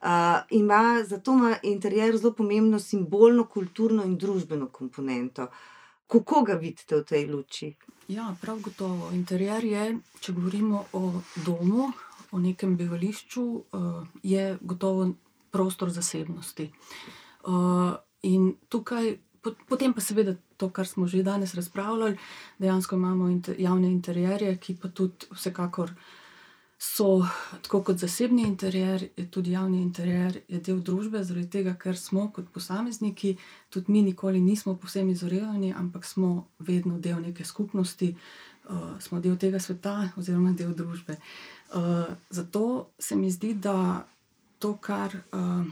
Uh, 0.03 0.43
ima, 0.51 1.05
zato 1.07 1.33
ima 1.33 1.55
interjer 1.63 2.17
zelo 2.17 2.35
pomembno 2.35 2.79
simbolno, 2.79 3.45
kulturno 3.45 4.05
in 4.05 4.19
družbeno 4.19 4.69
komponento. 4.69 5.43
Uh, 5.43 5.76
Kako 6.07 6.43
ga 6.47 6.55
vidite 6.55 6.97
v 6.97 7.05
tej 7.05 7.27
luči? 7.27 7.75
Ja, 8.09 8.31
prav 8.41 8.61
gotovo. 8.63 9.11
Interjer 9.13 9.65
je, 9.65 9.85
če 10.23 10.33
govorimo 10.33 10.85
o 10.93 11.21
domu, 11.47 11.91
o 12.31 12.39
nekem 12.39 12.77
bivališču, 12.77 13.43
uh, 13.43 14.03
je 14.23 14.59
gotovo 14.61 15.11
prostor 15.51 15.91
zasebnosti. 15.91 16.71
Uh, 17.47 17.97
in 18.23 18.55
tukaj, 18.69 19.17
potem 19.69 19.95
pa 19.95 20.01
seveda 20.01 20.37
to, 20.57 20.71
kar 20.71 20.87
smo 20.87 21.07
že 21.07 21.23
danes 21.23 21.55
razpravljali, 21.55 22.19
dejansko 22.59 22.97
imamo 22.97 23.31
javne 23.59 23.91
interjerje, 23.91 24.57
ki 24.59 24.77
pa 24.83 24.89
tudi 24.89 25.27
vsekakor 25.31 25.91
so 26.79 27.27
tako 27.63 27.83
kot 27.83 27.99
zasebni 27.99 28.43
interjer, 28.43 29.09
tudi 29.31 29.51
javni 29.51 29.83
interjer, 29.83 30.41
je 30.49 30.61
del 30.61 30.81
družbe, 30.85 31.23
zaradi 31.25 31.49
tega, 31.51 31.75
ker 31.81 31.97
smo 31.97 32.29
kot 32.33 32.51
posamezniki, 32.53 33.37
tudi 33.73 33.93
mi 33.93 34.03
nikoli 34.03 34.41
nismo 34.41 34.77
povsem 34.77 35.09
izolirani, 35.11 35.73
ampak 35.73 36.05
smo 36.05 36.49
vedno 36.59 36.99
del 36.99 37.23
neke 37.23 37.45
skupnosti, 37.45 38.13
uh, 38.69 39.01
smo 39.01 39.21
del 39.21 39.39
tega 39.41 39.61
sveta 39.61 40.11
oziroma 40.17 40.53
del 40.53 40.75
družbe. 40.77 41.17
Uh, 41.73 42.05
zato 42.31 42.91
se 42.99 43.17
mi 43.17 43.31
zdi, 43.31 43.55
da 43.55 44.07
to, 44.59 44.77
kar 44.77 45.17
uh, 45.33 45.67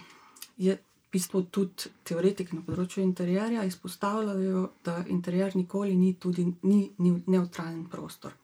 je. 0.56 0.80
V 1.14 1.16
bistvu 1.16 1.44
tudi 1.46 1.92
teoretiki 2.02 2.56
na 2.56 2.64
področju 2.66 3.04
interjerja 3.04 3.62
izpostavljajo, 3.68 4.64
da 4.82 4.96
interjer 5.14 5.54
nikoli 5.54 5.94
ni, 5.94 6.16
tudi, 6.18 6.42
ni, 6.66 6.88
ni 6.98 7.12
neutralen 7.30 7.84
prostor. 7.86 8.34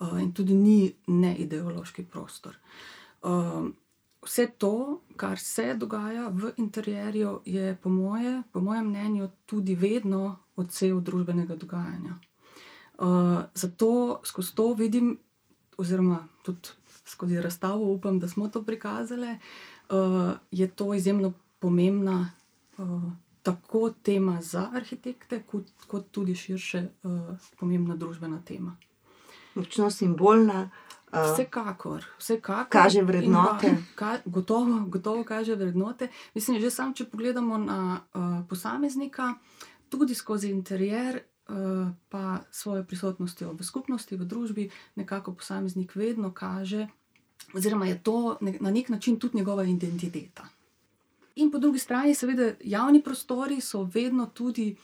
Eh, 0.00 0.22
in 0.22 0.32
tudi 0.32 0.54
ni 0.54 0.94
neideološki 1.06 2.04
prostor. 2.08 2.56
Eh, 3.24 3.68
vse 4.22 4.46
to, 4.58 5.00
kar 5.16 5.38
se 5.38 5.74
dogaja 5.74 6.28
v 6.28 6.52
interjerju, 6.56 7.40
je 7.44 7.76
po, 7.82 7.88
moje, 7.88 8.42
po 8.52 8.60
mojem 8.60 8.86
mnenju 8.88 9.28
tudi 9.46 9.74
vedno 9.74 10.38
odsev 10.56 11.00
družbenega 11.00 11.56
dogajanja. 11.56 12.18
Uh, 13.00 13.38
zato 13.54 14.20
skozi 14.24 14.54
to 14.54 14.74
vidim, 14.74 15.14
oziroma 15.80 16.18
tudi 16.44 16.68
skozi 17.04 17.40
razstavo, 17.40 17.84
upam, 17.94 18.18
da 18.20 18.28
smo 18.28 18.48
to 18.48 18.60
prikazali, 18.62 19.38
je 20.50 20.68
to 20.68 20.94
izjemno 20.94 21.32
pomembna 21.58 22.30
tako 23.42 23.90
tema 24.02 24.42
za 24.42 24.68
arhitekte, 24.74 25.42
kot, 25.42 25.72
kot 25.86 26.10
tudi 26.10 26.34
širše 26.34 26.88
uh, 27.02 27.38
pomembna 27.56 27.96
družbena 27.96 28.42
tema 28.44 28.76
močno 29.54 29.90
simbolna. 29.90 30.70
Uh, 31.12 31.32
vsekakor, 31.32 32.04
vsekakor. 32.18 32.66
Kaže 32.70 33.02
vrednote. 33.02 33.76
Ka, 33.94 34.18
gotovo, 34.24 34.86
gotovo 34.86 35.24
kaže 35.24 35.54
vrednote. 35.54 36.08
Mislim, 36.34 36.60
že 36.60 36.70
sam, 36.70 36.94
če 36.94 37.08
pogledamo 37.10 37.58
na 37.58 38.00
uh, 38.14 38.46
posameznika, 38.48 39.34
tudi 39.90 40.14
skozi 40.14 40.50
interjer, 40.50 41.18
uh, 41.48 41.90
pa 42.08 42.38
svojo 42.50 42.84
prisotnostjo 42.84 43.52
v 43.58 43.66
skupnosti, 43.66 44.16
v 44.16 44.24
družbi, 44.24 44.70
nekako 44.94 45.34
posameznik 45.34 45.96
vedno 45.98 46.30
kaže, 46.30 46.86
oziroma 47.54 47.90
je 47.90 47.98
to 48.02 48.38
ne, 48.40 48.54
na 48.60 48.70
nek 48.70 48.88
način 48.88 49.18
tudi 49.18 49.36
njegova 49.36 49.64
identiteta. 49.64 50.46
In 51.34 51.50
po 51.50 51.58
drugi 51.58 51.78
strani, 51.78 52.14
seveda, 52.14 52.52
javni 52.62 53.02
prostori 53.02 53.60
so 53.60 53.82
vedno 53.82 54.26
tudi, 54.26 54.76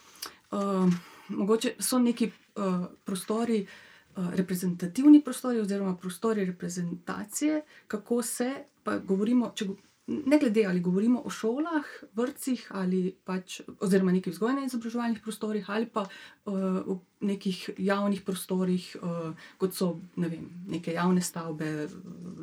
uh, 0.51 0.91
mogoče 1.29 1.77
so 1.79 1.99
neki 1.99 2.33
uh, 2.57 2.87
prostori. 3.05 3.63
Eh, 3.63 3.86
reprezentativni 4.17 5.21
prostori, 5.25 5.61
oziroma 5.61 5.97
prostori 5.97 6.45
reprezentacije, 6.45 7.63
kako 7.87 8.23
se, 8.23 8.53
pa 8.83 8.99
govorimo, 8.99 9.51
če, 9.55 9.67
ne 10.07 10.39
glede 10.39 10.65
ali 10.67 10.81
govorimo 10.81 11.21
o 11.25 11.31
šolah, 11.31 11.85
vrtcih 12.15 12.69
ali 12.79 13.01
pač, 13.25 13.61
oziroma 13.81 14.15
nekih 14.15 14.33
vzgojno-izobraževalnih 14.33 15.21
prostorih, 15.23 15.71
ali 15.71 15.89
pa 15.91 16.07
uh, 16.07 16.55
v 16.87 16.99
nekih 17.27 17.61
javnih 17.79 18.23
prostorih, 18.23 18.87
uh, 19.03 19.51
kot 19.59 19.75
so 19.75 19.97
ne 20.17 20.31
vem, 20.33 20.47
neke 20.71 20.95
javne 20.95 21.21
stavbe, 21.21 21.89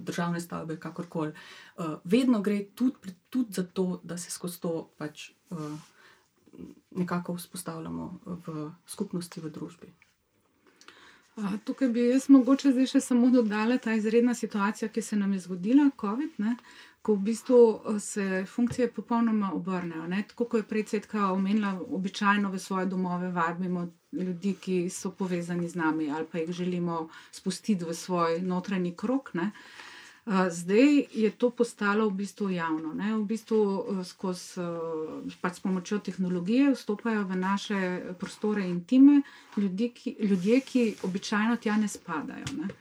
državne 0.04 0.44
stavbe, 0.44 0.78
kakorkoli. 0.78 1.34
Uh, 1.78 1.98
vedno 2.04 2.42
gre 2.42 2.66
tudi, 2.76 3.16
tudi 3.30 3.54
za 3.54 3.64
to, 3.64 4.02
da 4.04 4.18
se 4.18 4.32
skozi 4.32 4.62
to 4.62 4.76
pač. 4.98 5.32
Uh, 5.50 5.74
Nekako 6.94 7.34
vzpostavljamo 7.34 8.04
v 8.46 8.68
skupnosti, 8.86 9.42
v 9.42 9.50
družbi. 9.50 9.88
Tukaj 11.66 11.88
bi 11.90 12.08
jaz 12.10 12.30
mogoče 12.30 12.72
zdaj 12.72 12.88
še 12.92 13.00
samo 13.02 13.30
dodala 13.34 13.78
ta 13.82 13.94
izredna 13.98 14.36
situacija, 14.38 14.90
ki 14.90 15.02
se 15.02 15.18
nam 15.18 15.34
je 15.34 15.40
zgodila, 15.48 15.90
COVID, 16.02 16.36
ne, 16.38 16.56
ko 17.02 17.16
v 17.16 17.24
bistvu 17.26 17.58
se 18.00 18.46
funkcije 18.48 18.92
popolnoma 18.94 19.50
obrnejo. 19.54 20.06
Ne. 20.08 20.22
Tako 20.30 20.46
kot 20.46 20.62
je 20.62 20.68
predsednica 20.70 21.32
omenila, 21.34 21.74
običajno 21.90 22.52
v 22.52 22.60
svoje 22.60 22.86
domove 22.86 23.32
vabimo 23.32 23.88
ljudi, 24.12 24.54
ki 24.62 24.78
so 24.90 25.12
povezani 25.12 25.70
z 25.70 25.82
nami 25.82 26.12
ali 26.12 26.30
pa 26.32 26.38
jih 26.38 26.52
želimo 26.52 27.08
spustiti 27.32 27.86
v 27.86 27.94
svoj 27.94 28.40
notranji 28.42 28.94
krok. 28.96 29.34
Ne. 29.34 29.52
Zdaj 30.26 31.06
je 31.12 31.32
to 31.32 31.50
postalo 31.50 32.08
v 32.10 32.14
bistvu 32.14 32.50
javno. 32.50 32.94
Ne? 32.94 33.12
V 33.18 33.26
bistvu 33.28 33.60
skozi, 34.08 34.64
pač 35.44 35.60
s 35.60 35.60
pomočjo 35.60 36.00
tehnologije 36.00 36.72
vstopajo 36.72 37.26
v 37.28 37.36
naše 37.36 37.80
prostore 38.20 38.64
in 38.64 38.86
time 38.88 39.22
ljudi, 39.58 39.90
ki, 39.92 40.16
ljudje, 40.24 40.62
ki 40.62 40.84
običajno 41.04 41.58
tja 41.60 41.76
ne 41.78 41.92
spadajo. 41.92 42.48
Ne? 42.56 42.72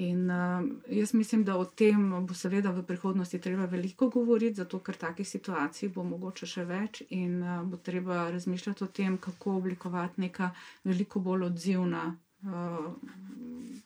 In 0.00 0.30
uh, 0.30 0.64
jaz 0.88 1.12
mislim, 1.14 1.44
da 1.44 1.58
o 1.60 1.68
tem 1.68 2.08
bo 2.26 2.34
seveda 2.34 2.72
v 2.72 2.86
prihodnosti 2.88 3.36
treba 3.38 3.68
veliko 3.68 4.08
govoriti, 4.08 4.56
zato 4.56 4.80
ker 4.80 4.96
takih 4.96 5.28
situacij 5.28 5.92
bo 5.92 6.00
mogoče 6.08 6.48
še 6.48 6.64
več 6.64 7.02
in 7.12 7.44
bo 7.68 7.76
treba 7.76 8.30
razmišljati 8.32 8.84
o 8.84 8.88
tem, 8.88 9.18
kako 9.20 9.58
oblikovati 9.60 10.24
neka 10.24 10.54
veliko 10.88 11.20
bolj 11.20 11.50
odzivna 11.52 12.06
uh, 12.48 12.94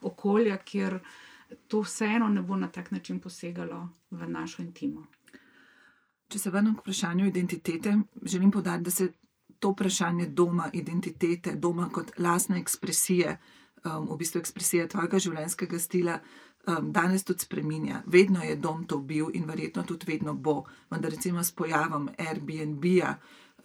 okolja, 0.06 0.62
kjer 0.62 1.02
uh, 1.02 1.24
to 1.68 1.80
vseeno 1.80 2.28
ne 2.28 2.42
bo 2.42 2.56
na 2.56 2.68
tak 2.68 2.90
način 2.90 3.20
posegalo 3.20 3.88
v 4.10 4.28
našo 4.28 4.62
intimo. 4.62 5.06
Če 6.28 6.38
se 6.38 6.50
vrnem 6.50 6.74
k 6.74 6.82
vprašanju 6.82 7.26
identitete, 7.26 7.98
želim 8.22 8.50
podati, 8.50 8.82
da 8.84 8.90
se 8.90 9.12
to 9.58 9.70
vprašanje 9.70 10.26
doma, 10.26 10.70
identitete, 10.72 11.54
doma 11.54 11.88
kot 11.92 12.10
lastne 12.18 12.58
ekspresije, 12.58 13.38
um, 13.84 14.08
v 14.10 14.16
bistvu 14.18 14.40
ekspresije 14.40 14.88
tvojega 14.88 15.18
življenjskega 15.18 15.78
stila, 15.78 16.18
um, 16.66 16.90
danes 16.92 17.24
tudi 17.24 17.46
spremenja. 17.46 18.02
Vedno 18.06 18.42
je 18.42 18.56
dom 18.56 18.84
to 18.86 18.98
bil 18.98 19.30
in 19.34 19.46
verjetno 19.46 19.82
tudi 19.82 20.10
vedno 20.10 20.34
bo. 20.34 20.64
Vendar 20.90 21.14
recimo 21.14 21.44
s 21.44 21.52
pojavom 21.52 22.08
Airbnb-a 22.18 23.14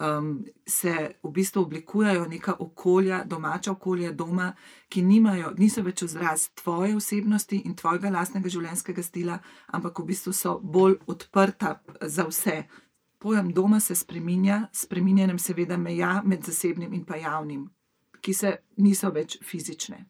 um, 0.01 0.45
se 0.67 1.15
v 1.23 1.31
bistvu 1.31 1.61
oblikujejo 1.61 2.25
neka 2.25 2.55
okolja, 2.59 3.23
domača 3.23 3.71
okolja 3.71 4.11
doma, 4.11 4.53
ki 4.89 5.01
nimajo, 5.01 5.53
niso 5.57 5.83
več 5.83 6.01
izraz 6.01 6.49
tvoje 6.63 6.95
osebnosti 6.95 7.61
in 7.65 7.75
tvojega 7.75 8.09
lastnega 8.09 8.49
življenjskega 8.49 9.03
stila, 9.03 9.39
ampak 9.67 9.99
v 9.99 10.07
bistvu 10.11 10.33
so 10.33 10.57
bolj 10.63 10.97
odprta 11.07 11.77
za 12.01 12.25
vse. 12.29 12.63
Pojem 13.21 13.51
doma 13.53 13.79
se 13.79 13.95
spremenja, 13.95 14.67
nam 15.27 15.39
seveda 15.39 15.77
meja 15.77 16.21
med 16.25 16.43
zasebnim 16.43 16.93
in 16.93 17.05
pa 17.05 17.15
javnim, 17.21 17.69
ki 18.21 18.33
se 18.33 18.57
niso 18.77 19.11
več 19.11 19.37
fizične. 19.45 20.05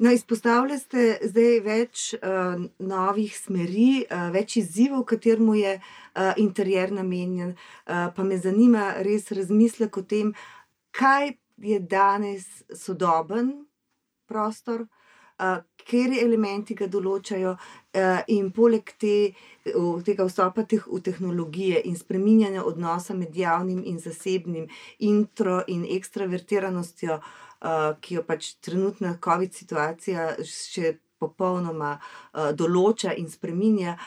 No, 0.00 0.08
izpostavljate 0.16 1.18
zdaj 1.28 1.58
več 1.60 2.02
uh, 2.16 2.62
novih 2.80 3.34
smeri, 3.36 4.06
uh, 4.06 4.30
več 4.32 4.56
izzivov, 4.56 5.02
kateremu 5.10 5.58
je 5.58 5.74
uh, 5.76 6.30
interjer 6.40 6.94
namenjen. 6.96 7.50
Uh, 7.52 8.06
pa 8.16 8.24
me 8.24 8.38
zanima 8.40 8.94
res 9.04 9.28
razmislek 9.36 9.98
o 10.00 10.04
tem, 10.08 10.32
kaj 10.96 11.34
je 11.60 11.82
danes 11.84 12.46
sodoben 12.72 13.52
prostor, 14.24 14.86
uh, 15.36 15.60
kateri 15.90 16.20
elementi 16.22 16.76
ga 16.78 16.86
določajo, 16.86 17.56
uh, 17.56 18.20
in 18.30 18.50
poleg 18.54 18.94
te, 18.98 19.32
tega 20.06 20.26
vstopa 20.28 20.64
teh, 20.64 20.86
v 20.86 21.00
tehnologije 21.04 21.82
in 21.90 21.96
spreminjanja 21.98 22.64
odnosa 22.64 23.14
med 23.14 23.36
javnim 23.36 23.82
in 23.84 23.98
zasebnim, 23.98 24.68
intro 24.98 25.62
in 25.66 25.86
ekstravertiranostjo. 25.98 27.20
Uh, 27.60 27.92
ki 28.00 28.14
jo 28.14 28.22
pač 28.24 28.54
trenutna 28.64 29.18
COVID 29.20 29.52
situacija 29.52 30.30
še 30.48 30.94
popolnoma 31.20 31.90
uh, 31.98 32.54
določa 32.56 33.12
in 33.12 33.28
spreminja, 33.28 33.98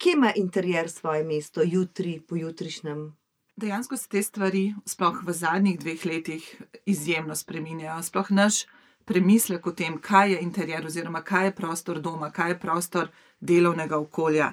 kje 0.00 0.14
ima 0.16 0.30
interjer 0.40 0.88
svoje 0.88 1.20
mesto, 1.28 1.60
jutri, 1.60 2.14
pojutrišnjem. 2.24 3.02
Dejansko 3.60 3.96
se 3.96 4.08
te 4.08 4.22
stvari, 4.22 4.74
sploh 4.84 5.22
v 5.24 5.32
zadnjih 5.32 5.78
dveh 5.80 6.02
letih, 6.08 6.48
izjemno 6.84 7.36
spremenjajo. 7.36 8.02
Sploh 8.04 8.32
naš 8.36 8.64
premislek 9.06 9.66
o 9.66 9.72
tem, 9.72 9.98
kaj 10.02 10.32
je 10.32 10.42
interjer, 10.42 10.86
oziroma 10.86 11.22
kaj 11.22 11.46
je 11.46 11.54
prostor 11.54 12.00
doma, 12.02 12.30
kaj 12.30 12.50
je 12.50 12.58
prostor 12.60 13.08
delovnega 13.40 13.98
okolja. 13.98 14.52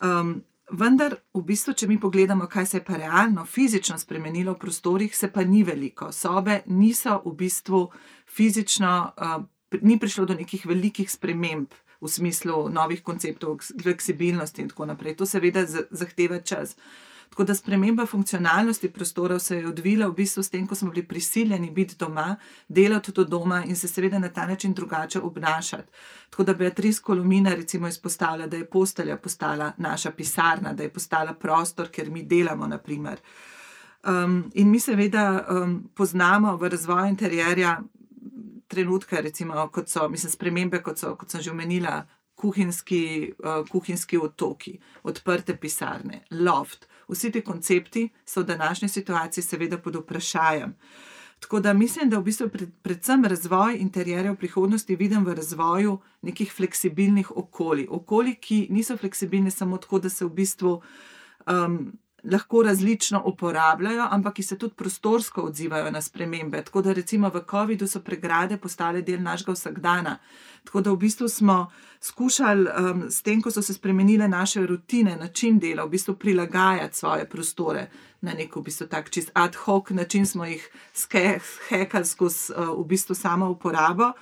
Um, 0.00 0.40
Vendar, 0.72 1.18
v 1.34 1.42
bistvu, 1.44 1.74
če 1.76 1.86
mi 1.90 1.98
pogledamo, 2.00 2.46
kaj 2.48 2.66
se 2.66 2.78
je 2.78 2.84
pa 2.86 2.96
realno, 2.96 3.42
fizično 3.44 3.98
spremenilo 3.98 4.54
v 4.54 4.60
prostorih, 4.62 5.16
se 5.16 5.28
pa 5.28 5.44
ni 5.44 5.60
veliko. 5.68 6.08
Sobe 6.16 6.62
niso 6.66 7.18
v 7.26 7.34
bistvu 7.42 7.82
fizično, 8.30 8.92
uh, 9.12 9.82
ni 9.82 9.98
prišlo 10.00 10.24
do 10.30 10.38
nekih 10.38 10.64
velikih 10.66 11.10
sprememb 11.12 11.74
v 12.00 12.08
smislu 12.08 12.70
novih 12.72 13.02
konceptov, 13.04 13.60
fleksibilnosti 13.82 14.62
in 14.62 14.70
tako 14.72 14.88
naprej. 14.88 15.18
To 15.20 15.28
seveda 15.28 15.66
zahteva 15.66 16.40
čas. 16.40 16.72
Uh, 16.72 17.11
Tako 17.32 17.44
da 17.44 17.54
sprememba 17.54 18.06
funkcionalnosti 18.06 18.90
prostorov 18.92 19.38
se 19.38 19.56
je 19.56 19.68
odvila 19.68 20.06
v 20.06 20.12
bistvu 20.12 20.42
s 20.42 20.50
tem, 20.50 20.66
ko 20.66 20.74
smo 20.74 20.90
bili 20.90 21.06
prisiljeni 21.08 21.70
biti 21.70 21.96
doma, 21.98 22.36
delati 22.68 23.12
tudi 23.12 23.30
doma 23.30 23.62
in 23.64 23.76
se 23.76 23.88
seveda 23.88 24.18
na 24.18 24.28
ta 24.28 24.46
način 24.46 24.74
drugače 24.74 25.20
obnašati. 25.20 25.88
Tako 26.30 26.44
da 26.44 26.54
Beatrice 26.54 27.02
Kolumina 27.02 27.54
recimo 27.54 27.88
izpostavlja, 27.88 28.46
da 28.46 28.56
je 28.56 28.70
postelja 28.70 29.16
postala 29.16 29.72
naša 29.76 30.10
pisarna, 30.10 30.72
da 30.72 30.82
je 30.82 30.92
postala 30.92 31.34
prostor, 31.34 31.88
kjer 31.88 32.10
mi 32.10 32.22
delamo, 32.22 32.66
naprimer. 32.66 33.20
Um, 34.04 34.50
in 34.54 34.70
mi 34.70 34.80
seveda 34.80 35.46
um, 35.50 35.90
poznamo 35.94 36.56
v 36.56 36.68
razvoju 36.68 37.06
interjerja 37.06 37.80
trenutke, 38.68 39.20
recimo, 39.22 39.68
kot 39.68 39.88
so 39.88 40.08
mislim, 40.08 40.30
spremembe, 40.30 40.82
kot, 40.82 40.98
so, 40.98 41.16
kot 41.16 41.30
sem 41.30 41.40
že 41.40 41.50
omenila, 41.50 42.02
kuhinski, 42.34 43.32
uh, 43.38 43.68
kuhinski 43.68 44.18
otoki, 44.18 44.78
odprte 45.02 45.56
pisarne, 45.56 46.24
loft. 46.30 46.91
Vsi 47.12 47.30
ti 47.32 47.40
koncepti 47.44 48.08
so 48.24 48.40
v 48.40 48.50
današnji 48.50 48.88
situaciji, 48.88 49.44
seveda, 49.44 49.78
pod 49.78 49.96
vprašanjem. 49.96 50.74
Tako 51.42 51.60
da 51.60 51.72
mislim, 51.72 52.10
da 52.10 52.18
v 52.18 52.22
bistvu 52.22 52.48
pred, 52.48 52.68
predvsem 52.82 53.24
razvoj 53.24 53.76
interjerja 53.80 54.32
v 54.32 54.36
prihodnosti 54.36 54.96
vidim 54.96 55.24
v 55.24 55.34
razvoju 55.34 55.98
nekih 56.22 56.52
fleksibilnih 56.52 57.36
okolij. 57.36 57.86
Okolij, 57.90 58.36
ki 58.40 58.66
niso 58.70 58.96
fleksibilni 58.96 59.50
samo 59.50 59.78
tako, 59.78 59.98
da 59.98 60.08
se 60.08 60.24
v 60.24 60.30
bistvu 60.30 60.76
um, 61.46 61.92
lahko 62.24 62.62
različno 62.62 63.22
uporabljajo, 63.26 64.06
ampak 64.10 64.34
ki 64.34 64.42
se 64.42 64.58
tudi 64.58 64.74
prostorsko 64.74 65.42
odzivajo 65.42 65.90
na 65.90 66.02
spremembe. 66.02 66.62
Tako 66.64 66.82
da 66.82 66.92
recimo 66.92 67.28
v 67.28 67.42
COVID-u 67.50 67.86
so 67.86 68.00
pregrade 68.00 68.56
postale 68.56 69.02
del 69.02 69.22
našega 69.22 69.52
vsakdana. 69.52 70.18
Tako 70.64 70.80
da 70.80 70.90
v 70.90 70.96
bistvu 70.96 71.28
smo 71.28 71.70
skušali 72.00 72.68
um, 72.70 73.10
s 73.10 73.22
tem, 73.22 73.42
ko 73.42 73.50
so 73.50 73.62
se 73.62 73.74
spremenile 73.74 74.28
naše 74.28 74.66
rutine, 74.66 75.16
način 75.16 75.58
dela, 75.58 75.84
v 75.84 75.88
bistvu 75.88 76.14
prilagajati 76.14 76.96
svoje 76.96 77.28
prostore 77.28 77.90
na 78.20 78.34
nek 78.34 78.56
v 78.56 78.62
bistvu 78.62 78.86
tak 78.86 79.10
čist 79.10 79.30
ad 79.34 79.54
hoc 79.54 79.90
način, 79.90 80.26
smo 80.26 80.44
jih 80.44 80.68
skehali 80.94 82.06
skozi 82.06 82.52
uh, 82.52 82.78
v 82.78 82.86
bistvu 82.86 83.14
samo 83.14 83.50
uporabo. 83.50 84.12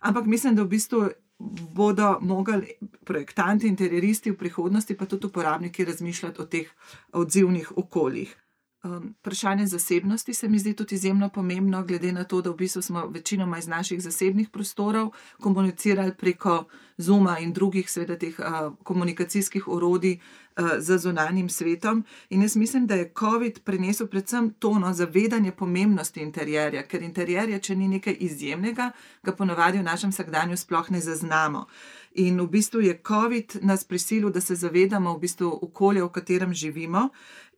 Ampak 0.00 0.26
mislim, 0.26 0.54
da 0.54 0.62
v 0.62 0.68
bistvu 0.68 1.08
bodo 1.38 2.18
mogli 2.20 2.74
projektanti, 3.04 3.68
interioristi 3.68 4.30
v 4.30 4.36
prihodnosti, 4.36 4.96
pa 4.96 5.06
tudi 5.06 5.26
uporabniki, 5.26 5.84
razmišljati 5.84 6.42
o 6.42 6.46
teh 6.46 6.70
odzivnih 7.12 7.72
okoljih. 7.76 8.36
Um, 8.84 9.14
vprašanje 9.20 9.66
zasebnosti 9.66 10.34
se 10.34 10.48
mi 10.48 10.58
zdi 10.58 10.72
tudi 10.74 10.94
izjemno 10.94 11.28
pomembno, 11.28 11.82
glede 11.84 12.12
na 12.12 12.24
to, 12.24 12.42
da 12.42 12.50
v 12.50 12.56
bistvu 12.56 12.82
smo 12.82 13.06
večinoma 13.06 13.58
iz 13.58 13.66
naših 13.66 14.02
zasebnih 14.02 14.48
prostorov 14.50 15.10
komunicirali 15.40 16.14
preko 16.14 16.64
Zuma 16.98 17.38
in 17.38 17.52
drugih, 17.52 17.90
seveda, 17.90 18.18
teh 18.18 18.38
uh, 18.38 18.74
komunikacijskih 18.84 19.68
orodij 19.68 20.18
z 20.78 20.98
zunanjim 20.98 21.48
svetom. 21.48 22.04
In 22.30 22.42
jaz 22.42 22.56
mislim, 22.56 22.86
da 22.86 22.94
je 22.94 23.12
COVID 23.18 23.60
prinesel 23.64 24.06
predvsem 24.06 24.50
tono 24.58 24.92
zavedanje 24.92 25.52
pomembnosti 25.52 26.20
interjerja, 26.20 26.82
ker 26.86 27.02
interjer, 27.02 27.60
če 27.60 27.76
ni 27.76 27.88
nekaj 27.88 28.16
izjemnega, 28.20 28.90
ga 29.22 29.32
ponovadi 29.32 29.78
v 29.78 29.86
našem 29.86 30.10
vsakdanju 30.10 30.56
sploh 30.56 30.90
ne 30.90 31.00
zaznamo. 31.00 31.66
In 32.14 32.40
v 32.40 32.48
bistvu 32.50 32.80
je 32.80 33.00
COVID 33.06 33.58
nas 33.62 33.84
prisilil, 33.84 34.30
da 34.30 34.40
se 34.40 34.56
zavedamo 34.56 35.14
v 35.14 35.20
bistvu 35.20 35.58
okolja, 35.62 36.04
v 36.04 36.10
katerem 36.10 36.54
živimo 36.54 37.08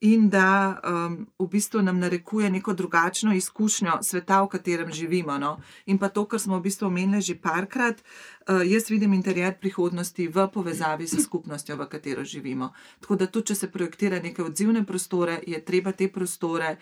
in 0.00 0.28
da 0.28 0.80
um, 0.80 1.26
v 1.38 1.46
bistvu 1.48 1.82
nam 1.82 1.98
narekuje 1.98 2.50
neko 2.50 2.72
drugačno 2.72 3.34
izkušnjo 3.34 3.98
sveta, 4.02 4.42
v 4.42 4.48
katerem 4.48 4.92
živimo. 4.92 5.38
No? 5.38 5.60
In 5.86 5.98
pa 5.98 6.08
to, 6.08 6.24
kar 6.24 6.40
smo 6.40 6.58
v 6.58 6.62
bistvu 6.62 6.86
omenili 6.86 7.20
že 7.22 7.34
parkrat, 7.40 8.00
uh, 8.00 8.64
jaz 8.64 8.90
vidim 8.90 9.12
interjer 9.12 9.58
prihodnosti 9.60 10.28
v 10.28 10.48
povezavi 10.52 11.06
s 11.06 11.24
skupnostjo, 11.24 11.76
v 11.76 11.86
katero 11.88 12.24
živimo. 12.24 12.72
Tako 13.00 13.16
da 13.16 13.26
tudi, 13.26 13.46
če 13.46 13.54
se 13.54 13.70
projektira 13.70 14.20
neke 14.22 14.42
odzivne 14.42 14.86
prostore, 14.86 15.40
je 15.46 15.64
treba 15.64 15.92
te 15.92 16.08
prostore. 16.08 16.76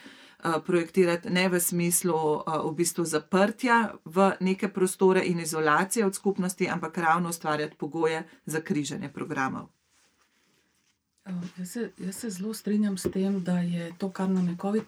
Uh, 0.44 0.62
projektirati 0.66 1.30
ne 1.30 1.48
v 1.48 1.58
smislu 1.60 2.14
uh, 2.14 2.62
v 2.70 2.74
bistvu 2.78 3.04
zaprtja 3.04 3.98
v 4.04 4.36
neke 4.40 4.68
prostore 4.68 5.24
in 5.26 5.40
izolacije 5.40 6.06
od 6.06 6.14
skupnosti, 6.14 6.68
ampak 6.68 6.98
ravno 6.98 7.28
ustvarjati 7.28 7.76
pogoje 7.76 8.22
za 8.46 8.60
križanje 8.60 9.08
programov. 9.08 9.77
Jaz 11.58 11.70
se, 11.70 11.90
jaz 11.98 12.16
se 12.16 12.30
zelo 12.30 12.54
strinjam 12.54 12.98
s 12.98 13.10
tem, 13.12 13.40
da 13.44 13.58
je 13.58 13.92
to, 13.98 14.10
kar 14.10 14.30
nam 14.30 14.48
je 14.48 14.56
COVID 14.60 14.84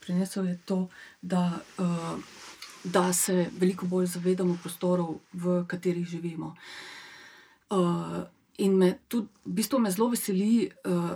prinesel, 0.00 0.46
to, 0.64 0.88
da, 1.22 1.58
uh, 1.78 2.18
da 2.84 3.12
se 3.12 3.50
veliko 3.58 3.86
bolj 3.86 4.06
zavedamo 4.06 4.58
prostorov, 4.62 5.18
v 5.32 5.64
katerih 5.66 6.06
živimo. 6.06 6.56
Uh, 7.70 8.24
in 8.58 8.76
me 8.78 8.98
tudi, 9.08 9.28
v 9.44 9.54
bistvu 9.54 9.78
me 9.78 9.90
zelo 9.90 10.08
veseli 10.08 10.70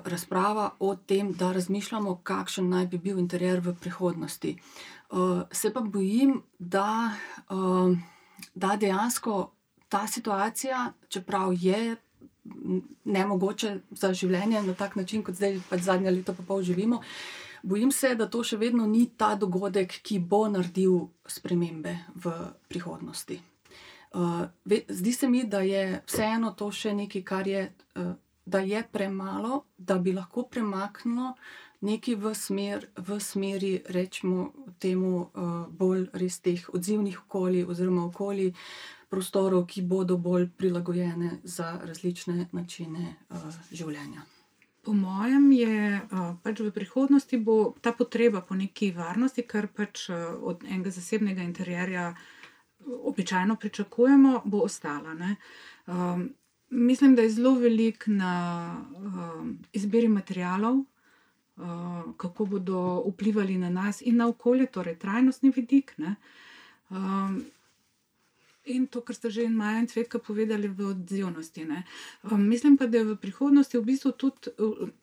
razprava 0.05 0.71
o 0.79 0.95
tem, 0.97 1.33
da 1.33 1.53
razmišljamo, 1.53 2.21
kakšen 2.23 2.69
naj 2.69 2.87
bi 2.87 2.99
bil 2.99 3.19
interjer 3.19 3.61
v 3.61 3.75
prihodnosti. 3.81 4.57
Se 5.53 5.71
pa 5.73 5.81
bojim, 5.81 6.43
da, 6.59 7.14
da 8.55 8.77
dejansko 8.77 9.53
ta 9.88 10.07
situacija, 10.07 10.93
čeprav 11.09 11.55
je 11.55 11.97
ne 13.05 13.27
mogoče 13.27 13.75
za 13.91 14.13
življenje 14.15 14.63
na 14.63 14.75
tak 14.75 14.97
način, 14.97 15.23
kot 15.23 15.35
zdaj 15.35 15.61
pač 15.71 15.85
zadnje 15.87 16.11
leto 16.11 16.35
pa 16.35 16.43
pol 16.47 16.63
živimo. 16.63 17.03
Bojim 17.63 17.93
se, 17.93 18.15
da 18.15 18.29
to 18.31 18.45
še 18.47 18.57
vedno 18.57 18.87
ni 18.87 19.09
ta 19.19 19.35
dogodek, 19.35 19.99
ki 20.03 20.21
bo 20.23 20.47
naredil 20.49 21.09
spremembe 21.27 21.97
v 22.15 22.35
prihodnosti. 22.71 23.41
Uh, 24.15 24.47
zdi 24.89 25.13
se 25.13 25.29
mi, 25.29 25.45
da 25.45 25.61
je 25.61 26.01
vseeno 26.07 26.55
to 26.57 26.71
še 26.73 26.95
nekaj, 26.97 27.23
kar 27.27 27.49
je, 27.49 27.67
uh, 27.99 28.13
da 28.47 28.63
je 28.65 28.83
premalo, 28.93 29.65
da 29.77 29.99
bi 29.99 30.15
lahko 30.17 30.47
premaknilo 30.49 31.35
nekaj 31.85 32.15
v, 32.19 32.33
smer, 32.35 32.87
v 32.97 33.19
smeri, 33.21 33.75
rečemo, 33.95 34.49
temu 34.81 35.13
uh, 35.27 35.67
bolj 35.69 36.09
res 36.19 36.41
teh 36.41 36.63
odzivnih 36.73 37.21
okolij 37.27 37.67
oziroma 37.69 38.07
okolij, 38.09 38.55
uh, 38.55 38.98
prostorov, 39.09 39.66
ki 39.66 39.83
bodo 39.83 40.16
bolj 40.16 40.49
prilagojene 40.57 41.38
za 41.44 41.79
različne 41.85 42.49
načine 42.53 43.14
uh, 43.31 43.47
življenja. 43.73 44.25
Po 44.85 44.92
mojem 44.97 45.53
je 45.53 46.01
uh, 46.01 46.35
pač 46.42 46.61
v 46.61 46.73
prihodnosti 46.73 47.40
ta 47.81 47.92
potreba 47.92 48.40
po 48.40 48.57
neki 48.57 48.92
varnosti, 48.97 49.44
kar 49.44 49.68
pač 49.68 50.09
uh, 50.09 50.37
od 50.40 50.64
enega 50.64 50.92
zasebnega 50.94 51.42
interjerja 51.42 52.12
običajno 52.88 53.57
pričakujemo, 53.57 54.42
bo 54.44 54.59
ostala. 54.59 55.35
Um, 55.87 56.31
mislim, 56.71 57.16
da 57.16 57.23
je 57.23 57.31
zelo 57.31 57.55
velik 57.55 58.05
na 58.07 58.33
uh, 58.97 59.47
izbiri 59.73 60.09
materijalov, 60.09 60.75
uh, 60.75 60.85
kako 62.16 62.44
bodo 62.44 63.05
vplivali 63.07 63.59
na 63.59 63.71
nas 63.71 64.03
in 64.03 64.16
na 64.16 64.29
okolje, 64.29 64.66
torej 64.66 64.99
trajnostni 64.99 65.53
vidik. 65.57 65.97
Um, 66.90 67.44
in 68.69 68.87
to, 68.87 69.01
kar 69.01 69.17
ste 69.17 69.31
že 69.31 69.45
in 69.45 69.57
Maja 69.57 69.81
in 69.81 69.89
Cvetka 69.89 70.19
povedali 70.19 70.69
v 70.69 70.93
odzivnosti. 70.93 71.67
Um, 72.23 72.49
mislim 72.49 72.77
pa, 72.77 72.87
da 72.87 72.99
je 72.99 73.05
v 73.05 73.17
prihodnosti 73.17 73.79
v 73.79 73.85
bistvu 73.85 74.13
tudi 74.13 74.53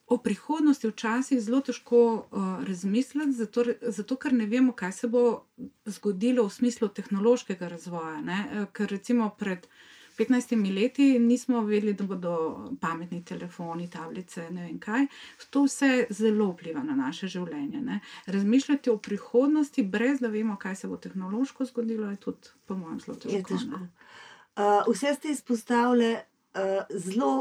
o 0.06 0.18
prihodnosti 0.18 0.88
včasih 0.88 1.40
zelo 1.40 1.60
težko 1.60 2.00
uh, 2.30 2.62
razmisliti, 2.64 3.32
zato, 3.32 3.64
zato 3.82 4.16
ker 4.16 4.32
ne 4.32 4.46
vemo, 4.46 4.72
kaj 4.72 4.92
se 4.92 5.08
bo 5.08 5.46
zgodilo 5.86 6.46
v 6.46 6.52
smislu 6.52 6.88
tehnološkega 6.88 7.68
razvoja. 7.68 8.20
Ne? 8.20 8.38
Eh, 8.52 8.66
ker 8.72 8.90
recimo 8.90 9.30
pred 9.38 9.66
15 10.18 10.74
leti 10.74 11.18
nismo 11.18 11.60
vedeli, 11.60 11.92
da 11.92 12.04
bodo 12.04 12.34
pametni 12.80 13.24
telefoni, 13.24 13.90
tablice, 13.90 14.50
ne 14.50 14.66
vem 14.66 14.78
kaj. 14.78 15.06
To 15.50 15.64
vse 15.66 16.06
zelo 16.10 16.50
vpliva 16.52 16.82
na 16.82 16.96
naše 16.96 17.28
življenje. 17.28 17.80
Ne. 17.80 18.00
Razmišljati 18.26 18.90
o 18.90 18.96
prihodnosti, 18.98 19.82
brez 19.82 20.20
da 20.20 20.28
vemo, 20.32 20.56
kaj 20.56 20.76
se 20.76 20.88
bo 20.88 20.96
tehnološko 20.96 21.64
zgodilo, 21.64 22.10
je 22.10 22.16
tudi, 22.16 22.54
po 22.66 22.76
mojem, 22.76 23.00
zelo 23.00 23.18
težko. 23.18 23.52
težko. 23.52 23.84
Uh, 24.56 24.88
vse 24.88 25.14
ste 25.14 25.36
izpostavili 25.36 26.14
uh, 26.14 26.82
zelo. 26.90 27.36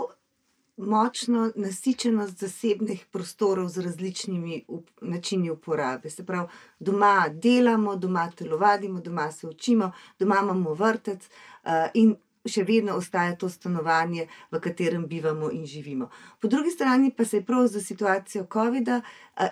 Močno 0.78 1.46
nasičenost 1.56 2.42
zasebnih 2.44 3.06
prostorov 3.12 3.70
z 3.72 3.86
različnimi 3.86 4.58
up 4.68 4.90
načini 5.02 5.48
uporabe. 5.50 6.10
Se 6.10 6.26
pravi, 6.26 6.50
doma 6.80 7.30
delamo, 7.32 7.96
doma 7.96 8.26
telovadimo, 8.36 9.00
doma 9.00 9.30
se 9.32 9.48
učimo, 9.48 9.92
doma 10.20 10.42
imamo 10.44 10.74
vrtec 10.74 11.30
uh, 11.64 11.72
in 11.94 12.16
še 12.46 12.64
vedno 12.64 12.96
ostaja 13.00 13.36
to 13.36 13.50
stanovanje, 13.50 14.28
v 14.52 14.60
katerem 14.60 15.06
bivamo 15.08 15.52
in 15.52 15.66
živimo. 15.66 16.10
Po 16.40 16.48
drugi 16.48 16.72
strani 16.72 17.12
pa 17.12 17.26
se 17.26 17.38
je 17.38 17.46
prav 17.46 17.68
za 17.68 17.82
situacijo 17.82 18.46
COVID-a 18.54 19.02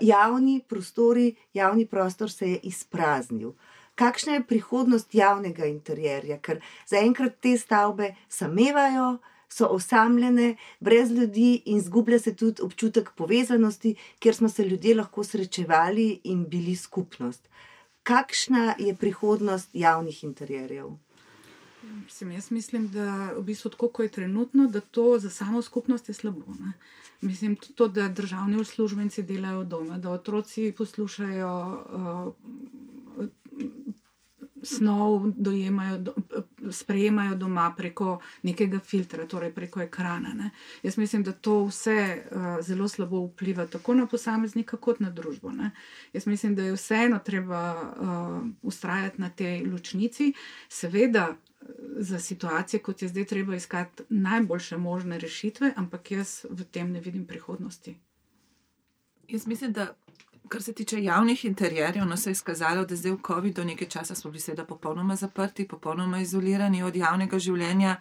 javni 0.01 0.61
prostori, 0.67 1.35
javni 1.53 1.85
prostor 1.85 2.31
se 2.31 2.49
je 2.49 2.59
izpraznil. 2.63 3.53
Kakšna 3.95 4.33
je 4.33 4.47
prihodnost 4.47 5.15
javnega 5.15 5.65
interjerja, 5.65 6.39
ker 6.41 6.61
zaenkrat 6.89 7.37
te 7.41 7.57
stavbe 7.57 8.15
samevajo, 8.29 9.19
so 9.53 9.67
osamljene, 9.69 10.55
brez 10.79 11.11
ljudi 11.11 11.61
in 11.65 11.81
zgublja 11.81 12.19
se 12.19 12.35
tudi 12.35 12.61
občutek 12.61 13.11
povezanosti, 13.17 13.95
kjer 14.19 14.35
smo 14.35 14.49
se 14.49 14.65
ljudje 14.65 14.95
lahko 14.95 15.23
srečevali 15.23 16.21
in 16.23 16.45
bili 16.49 16.75
skupnost. 16.75 17.49
Kakšna 18.03 18.75
je 18.79 18.95
prihodnost 18.95 19.69
javnih 19.73 20.23
interjerjev? 20.23 20.87
Mislim, 21.93 22.31
jaz 22.31 22.51
mislim, 22.51 22.87
da 22.87 23.31
v 23.37 23.41
bistvu 23.41 23.71
tako, 23.71 23.87
kot 23.87 24.03
je 24.03 24.11
trenutno, 24.11 24.67
da 24.67 24.79
to 24.81 25.19
za 25.19 25.29
samo 25.29 25.61
skupnost 25.61 26.09
je 26.09 26.13
slabo. 26.13 26.53
Ne? 26.59 26.73
Mislim, 27.21 27.55
to, 27.55 27.87
da 27.87 28.09
državni 28.09 28.57
uslužbenci 28.57 29.23
delajo 29.23 29.63
doma, 29.63 29.97
da 29.97 30.11
otroci 30.11 30.73
poslušajo 30.77 31.83
uh, 31.93 32.33
snov, 34.63 35.31
dojemajo, 35.35 35.97
do, 35.97 36.13
sprejemajo 36.71 37.35
doma 37.35 37.73
preko 37.77 38.19
nekega 38.41 38.79
filtra, 38.79 39.27
torej 39.27 39.53
preko 39.53 39.81
ekrana. 39.81 40.33
Ne? 40.33 40.49
Jaz 40.83 40.97
mislim, 40.97 41.23
da 41.23 41.31
to 41.31 41.63
vse 41.65 42.23
uh, 42.31 42.41
zelo 42.61 42.87
slabo 42.87 43.25
vpliva 43.25 43.67
tako 43.67 43.93
na 43.93 44.07
posameznika, 44.07 44.77
kot 44.77 44.99
na 44.99 45.09
družbo. 45.09 45.51
Ne? 45.51 45.71
Jaz 46.13 46.27
mislim, 46.27 46.55
da 46.55 46.63
je 46.63 46.73
vseeno 46.73 47.19
treba 47.19 47.73
uh, 47.81 48.47
ustrajati 48.61 49.21
na 49.21 49.29
tej 49.29 49.65
ločnici, 49.65 50.33
seveda 50.69 51.35
za 51.97 52.19
situacije, 52.19 52.79
kot 52.79 53.01
je 53.01 53.07
zdaj, 53.07 53.25
treba 53.25 53.55
iskati 53.55 54.03
najboljše 54.09 54.77
možne 54.77 55.19
rešitve, 55.19 55.73
ampak 55.75 56.11
jaz 56.11 56.45
v 56.49 56.63
tem 56.63 56.91
ne 56.91 56.99
vidim 56.99 57.25
prihodnosti. 57.27 57.97
Jaz 59.27 59.47
mislim, 59.47 59.71
da 59.73 59.95
kar 60.47 60.63
se 60.63 60.73
tiče 60.73 61.03
javnih 61.03 61.45
interjerjev, 61.45 62.05
no 62.05 62.17
se 62.17 62.29
je 62.29 62.31
izkazalo, 62.31 62.85
da 62.85 62.95
zdaj 62.95 63.11
v 63.11 63.21
COVID-u 63.27 63.63
nekaj 63.65 63.87
časa 63.87 64.15
smo 64.15 64.31
bili 64.31 64.41
seveda 64.41 64.65
popolnoma 64.65 65.15
zaprti, 65.15 65.67
popolnoma 65.67 66.19
izolirani 66.19 66.83
od 66.83 66.95
javnega 66.95 67.39
življenja, 67.39 67.95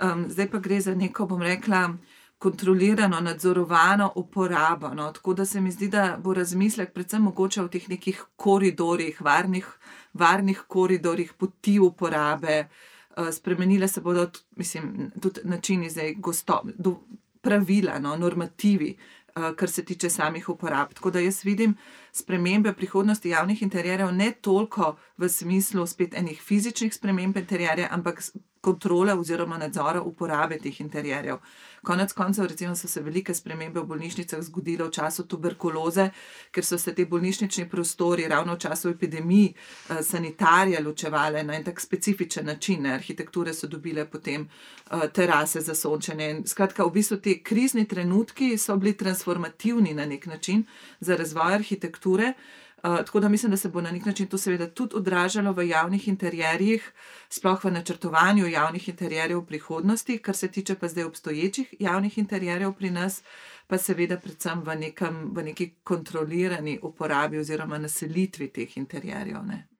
um, 0.00 0.24
zdaj 0.30 0.50
pa 0.50 0.58
gre 0.58 0.80
za 0.80 0.94
neko, 0.94 1.26
bom 1.26 1.42
rekla, 1.42 1.96
kontrolirano, 2.38 3.20
nadzorovano 3.20 4.12
uporabo. 4.16 4.88
No, 4.94 5.12
tako 5.12 5.34
da 5.34 5.44
se 5.46 5.60
mi 5.60 5.70
zdi, 5.70 5.88
da 5.88 6.16
bo 6.18 6.34
razmislek 6.34 6.92
predvsem 6.92 7.22
mogoče 7.22 7.62
v 7.62 7.68
teh 7.68 7.88
nekih 7.88 8.24
koridorjih, 8.36 9.20
varnih, 9.20 9.68
varnih 10.12 10.64
koridorjih 10.68 11.32
poti 11.38 11.78
uporabe. 11.78 12.56
Eh, 12.58 12.91
spremenile 13.32 13.88
se 13.88 14.00
bodo 14.00 14.30
mislim, 14.56 15.10
tudi 15.20 15.40
načini, 15.44 15.90
zdaj, 15.90 16.14
gosto, 16.14 16.62
do, 16.78 16.96
pravila, 17.40 17.98
no, 17.98 18.16
normativi, 18.16 18.96
uh, 19.36 19.54
kar 19.56 19.70
se 19.70 19.84
tiče 19.84 20.10
samih 20.10 20.48
uporab. 20.48 20.94
Tako 20.94 21.10
da 21.10 21.20
jaz 21.20 21.44
vidim 21.44 21.74
spremembe 22.12 22.72
prihodnosti 22.72 23.28
javnih 23.28 23.62
interjerjev 23.62 24.12
ne 24.12 24.32
toliko 24.40 24.96
v 25.16 25.28
smislu 25.28 25.86
spet 25.86 26.14
enih 26.14 26.42
fizičnih 26.42 26.94
sprememb 26.94 27.36
interjerja, 27.36 27.88
ampak 27.90 28.22
kontrole 28.62 29.14
oziroma 29.14 29.58
nadzora 29.58 30.00
uporabe 30.02 30.58
teh 30.62 30.80
interjerjev. 30.80 31.38
Konec 31.82 32.12
koncev, 32.12 32.46
recimo, 32.46 32.76
so 32.76 32.88
se 32.88 33.00
velike 33.02 33.34
spremembe 33.34 33.80
v 33.80 33.88
bolnišnicah 33.90 34.42
zgodile 34.46 34.86
v 34.86 34.92
času 34.94 35.24
tuberkuloze, 35.26 36.04
ker 36.54 36.64
so 36.64 36.78
se 36.78 36.94
ti 36.94 37.04
bolnišnični 37.10 37.66
prostori 37.70 38.28
ravno 38.30 38.54
v 38.54 38.62
času 38.62 38.92
epidemij 38.94 39.48
eh, 39.48 40.02
sanitarije 40.02 40.80
ločevali 40.80 41.42
na 41.42 41.56
en 41.58 41.64
tak 41.64 41.80
specifičen 41.80 42.46
način. 42.46 42.86
Arhitekture 42.86 43.54
so 43.54 43.66
dobile 43.66 44.06
potem 44.06 44.46
eh, 44.46 45.08
terase 45.12 45.60
za 45.60 45.74
sončenje. 45.74 46.42
Skratka, 46.46 46.86
v 46.86 46.94
bistvu 47.00 47.16
ti 47.16 47.40
krizni 47.42 47.88
trenutki 47.88 48.58
so 48.58 48.76
bili 48.76 48.94
transformativni 48.96 49.94
na 49.94 50.06
nek 50.06 50.26
način 50.26 50.64
za 51.00 51.16
razvoj 51.16 51.54
arhitekture. 51.54 52.34
Uh, 52.82 52.96
tako 52.96 53.20
da 53.20 53.28
mislim, 53.28 53.50
da 53.50 53.56
se 53.56 53.68
bo 53.68 53.80
na 53.80 53.90
nek 53.90 54.04
način 54.04 54.26
to 54.26 54.38
seveda 54.38 54.66
tudi 54.70 54.96
odražalo 54.96 55.52
v 55.52 55.68
javnih 55.68 56.08
interjerjih, 56.08 56.92
sploh 57.28 57.64
v 57.64 57.70
načrtovanju 57.70 58.46
javnih 58.46 58.88
interjerjev 58.88 59.38
v 59.38 59.46
prihodnosti, 59.46 60.18
kar 60.18 60.36
se 60.36 60.48
tiče 60.48 60.74
pa 60.74 60.88
zdaj 60.88 61.04
obstoječih 61.04 61.74
javnih 61.78 62.18
interjerjev 62.18 62.72
pri 62.72 62.90
nas, 62.90 63.22
pa 63.66 63.78
seveda 63.78 64.18
predvsem 64.18 64.62
v, 64.66 64.74
nekem, 64.74 65.30
v 65.34 65.42
neki 65.42 65.70
kontrolirani 65.84 66.78
uporabi 66.82 67.38
oziroma 67.38 67.78
naselitvi 67.78 68.48
teh 68.48 68.76
interjerjev. 68.76 69.44
Ne. 69.46 69.71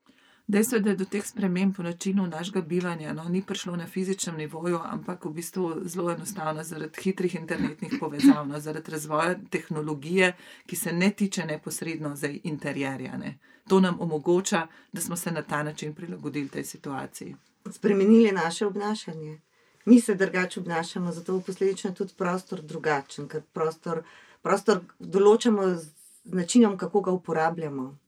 Dejstvo 0.52 0.76
je, 0.76 0.80
da 0.82 0.90
je 0.90 0.96
do 0.96 1.04
teh 1.04 1.24
sprememb 1.26 1.78
v 1.78 1.82
načinu 1.82 2.26
našega 2.26 2.60
bivanja 2.60 3.12
no, 3.12 3.24
ni 3.28 3.40
prišlo 3.42 3.76
na 3.76 3.86
fizičnem 3.86 4.36
nivoju, 4.36 4.80
ampak 4.84 5.24
v 5.24 5.30
bistvu 5.32 5.68
zelo 5.88 6.10
enostavno 6.12 6.64
zaradi 6.64 7.00
hitrih 7.00 7.34
internetnih 7.34 7.94
povezav, 8.00 8.48
no, 8.48 8.60
zaradi 8.60 8.92
razvoja 8.92 9.38
tehnologije, 9.50 10.34
ki 10.66 10.76
se 10.76 10.92
ne 10.92 11.10
tiče 11.10 11.46
neposredno 11.46 12.16
za 12.16 12.28
interjerja. 12.42 13.16
Ne. 13.16 13.38
To 13.68 13.80
nam 13.80 13.96
omogoča, 14.00 14.66
da 14.92 15.00
smo 15.00 15.16
se 15.16 15.32
na 15.32 15.42
ta 15.42 15.62
način 15.62 15.94
prilagodili 15.94 16.48
tej 16.48 16.64
situaciji. 16.64 17.34
Spremenili 17.70 18.32
naše 18.32 18.66
obnašanje. 18.66 19.40
Mi 19.84 20.00
se 20.00 20.14
drugače 20.14 20.60
obnašamo, 20.60 21.12
zato 21.12 21.36
je 21.36 21.42
posledično 21.46 21.90
tudi 21.90 22.12
prostor 22.18 22.62
drugačen, 22.62 23.28
ker 23.28 23.40
prostor, 23.52 24.04
prostor 24.42 24.84
določamo 24.98 25.74
z 25.74 25.88
načinom, 26.24 26.76
kako 26.78 27.00
ga 27.00 27.10
uporabljamo. 27.10 28.01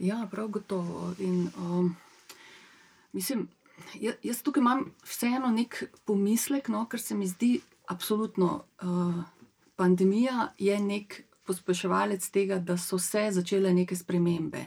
Ja, 0.00 0.28
prav 0.30 0.48
gotovo. 0.48 1.14
In, 1.18 1.50
um, 1.58 1.96
mislim, 3.12 3.48
jaz, 3.94 4.14
jaz 4.22 4.42
tukaj 4.42 4.60
imam 4.60 4.84
vseeno 5.04 5.50
nek 5.52 5.82
pomislek, 6.04 6.68
no, 6.72 6.86
ker 6.88 7.00
se 7.00 7.14
mi 7.14 7.28
zdi, 7.28 7.58
absolutno, 7.92 8.62
uh, 8.82 9.18
pandemija 9.76 10.48
je 10.58 10.78
nek 10.80 11.20
pospeševalec 11.44 12.30
tega, 12.30 12.58
da 12.58 12.78
so 12.78 12.98
se 12.98 13.26
začele 13.30 13.74
neke 13.74 13.96
spremembe. 13.96 14.64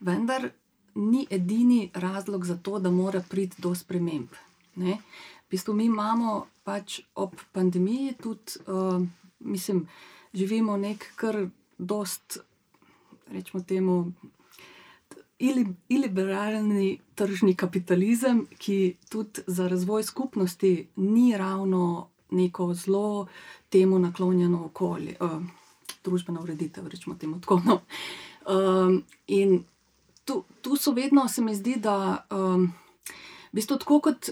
Vendar 0.00 0.50
ni 0.94 1.26
edini 1.30 1.90
razlog 1.94 2.46
za 2.46 2.56
to, 2.62 2.78
da 2.78 2.90
mora 2.90 3.24
priti 3.28 3.62
do 3.62 3.74
sprememb. 3.74 4.38
Ne? 4.76 5.00
V 5.48 5.50
bistvu 5.50 5.74
mi 5.74 5.90
imamo 5.90 6.46
pač 6.62 7.00
ob 7.14 7.34
pandemiji 7.52 8.14
tudi, 8.22 8.62
uh, 8.70 9.02
mislim, 9.38 9.88
živimo 10.34 10.76
nek 10.76 11.12
kar 11.16 11.48
dost, 11.78 12.38
rečemo 13.26 13.64
temu, 13.64 14.02
iliberalni 15.88 16.98
tržni 17.14 17.54
kapitalizem, 17.54 18.46
ki 18.58 18.96
tudi 19.08 19.40
za 19.46 19.68
razvoj 19.68 20.02
skupnosti 20.02 20.88
ni 20.96 21.36
ravno 21.36 22.08
neko 22.30 22.74
zelo 22.74 23.26
temu 23.68 23.98
naklonjeno 23.98 24.64
okolje, 24.64 25.16
uh, 25.20 25.42
družbena 26.04 26.40
ureditev, 26.40 26.88
rečemo 26.88 27.16
temu 27.16 27.40
tako. 27.40 27.62
No. 27.64 27.80
Um, 28.48 29.02
in 29.26 29.64
tu, 30.24 30.44
tu 30.62 30.76
so 30.76 30.92
vedno, 30.92 31.28
se 31.28 31.42
mi 31.42 31.54
zdi, 31.54 31.76
da 31.76 32.26
um, 32.30 32.72
v 33.52 33.52
bistvu 33.52 33.78
tako 33.78 34.00
kot 34.00 34.30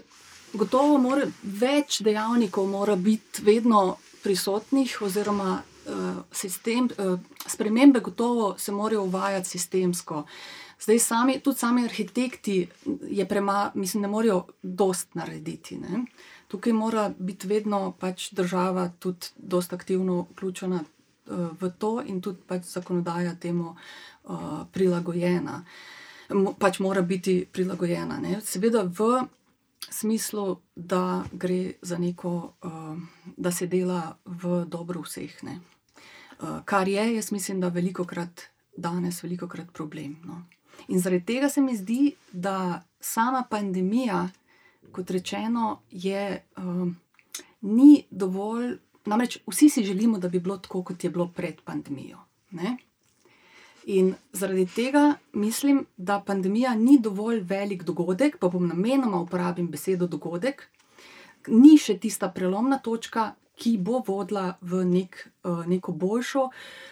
gotovo 0.52 0.98
mora 0.98 1.26
več 1.42 2.00
dejavnikov 2.00 2.66
mora 2.68 2.96
biti 2.96 3.44
vedno 3.44 3.96
prisotnih 4.22 4.98
oziroma 5.02 5.62
uh, 5.62 6.22
sistem, 6.32 6.88
uh, 6.98 7.20
spremembe 7.46 8.00
gotovo 8.00 8.54
se 8.58 8.72
morajo 8.72 9.02
uvajati 9.02 9.48
sistemsko. 9.48 10.18
Uh, 10.18 10.65
Zdaj, 10.80 10.98
sami, 10.98 11.40
tudi 11.40 11.58
sami 11.58 11.84
arhitekti, 11.84 12.68
prema, 13.28 13.70
mislim, 13.74 14.02
ne 14.02 14.08
morejo 14.08 14.46
dost 14.62 15.14
narediti. 15.14 15.78
Ne? 15.78 16.04
Tukaj 16.48 16.72
mora 16.72 17.10
biti 17.18 17.46
vedno 17.46 17.94
pač 18.00 18.30
država 18.32 18.90
tudi 18.98 19.26
dost 19.36 19.72
aktivno 19.72 20.26
vključena 20.30 20.80
uh, 20.84 21.48
v 21.60 21.70
to, 21.78 22.02
in 22.06 22.20
tudi 22.20 22.44
pač 22.46 22.64
zakonodaja 22.64 23.34
temu 23.34 23.72
uh, 23.72 24.66
prilagojena. 24.72 25.64
Mo, 26.30 26.52
pač 26.58 26.78
mora 26.78 27.02
biti 27.02 27.46
prilagojena. 27.52 28.20
Ne? 28.20 28.40
Seveda, 28.44 28.84
v 28.84 29.24
smislu, 29.90 30.58
da 30.76 31.24
gre 31.32 31.72
za 31.82 31.98
neko, 31.98 32.34
uh, 32.62 33.32
da 33.36 33.50
se 33.50 33.66
dela 33.66 34.18
v 34.24 34.64
dobro 34.68 35.00
vseh. 35.02 35.42
Ne. 35.42 35.60
Kar 36.64 36.88
je, 36.88 37.14
jaz 37.14 37.32
mislim, 37.32 37.60
da 37.60 37.72
veliko 37.72 38.04
krat 38.04 38.42
danes, 38.76 39.22
veliko 39.22 39.48
krat 39.48 39.72
problem. 39.72 40.18
No. 40.24 40.42
In 40.88 41.00
zaradi 41.00 41.24
tega 41.24 41.48
se 41.48 41.60
mi 41.60 41.76
zdi, 41.76 42.14
da 42.32 42.82
sama 43.00 43.44
pandemija, 43.50 44.28
kot 44.92 45.10
rečeno, 45.10 45.80
je, 45.90 46.42
uh, 46.56 46.88
ni 47.60 48.04
dovolj. 48.10 48.76
Namreč 49.06 49.38
vsi 49.46 49.68
si 49.68 49.84
želimo, 49.84 50.18
da 50.18 50.28
bi 50.28 50.40
bilo 50.40 50.56
tako, 50.58 50.82
kot 50.82 51.04
je 51.04 51.10
bilo 51.10 51.28
pred 51.34 51.60
pandemijo. 51.64 52.18
Ne? 52.50 52.76
In 53.86 54.14
zaradi 54.32 54.66
tega 54.66 55.14
mislim, 55.32 55.86
da 55.96 56.20
pandemija 56.26 56.74
ni 56.74 56.98
dovolj 56.98 57.40
velik 57.40 57.82
dogodek, 57.82 58.38
pa 58.38 58.48
bom 58.48 58.66
namenoma 58.66 59.20
uporabila 59.20 59.68
besedo 59.70 60.06
dogodek, 60.06 60.64
ni 61.48 61.76
še 61.78 61.94
tista 62.02 62.28
prelomna 62.34 62.80
točka, 62.82 63.34
ki 63.56 63.76
bo 63.80 64.02
vodila 64.06 64.58
v 64.60 64.82
nek, 64.84 65.18
uh, 65.44 65.64
neko 65.66 65.92
boljšo, 65.96 66.46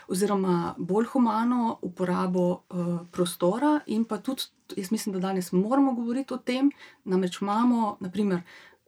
oziroma 0.09 0.75
bolj 0.79 1.11
humano 1.13 1.79
uporabo 1.83 2.47
uh, 2.51 2.99
prostora. 3.13 3.79
In 3.87 4.05
pa 4.09 4.19
tudi, 4.19 4.49
jaz 4.77 4.91
mislim, 4.91 5.13
da 5.17 5.29
danes 5.29 5.53
moramo 5.53 5.93
govoriti 5.95 6.35
o 6.35 6.41
tem, 6.41 6.71
namreč 7.05 7.41
imamo, 7.43 7.97
naprimer, 8.01 8.43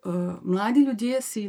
uh, 0.04 0.36
mladi 0.42 0.86
ljudje 0.88 1.22
si 1.22 1.48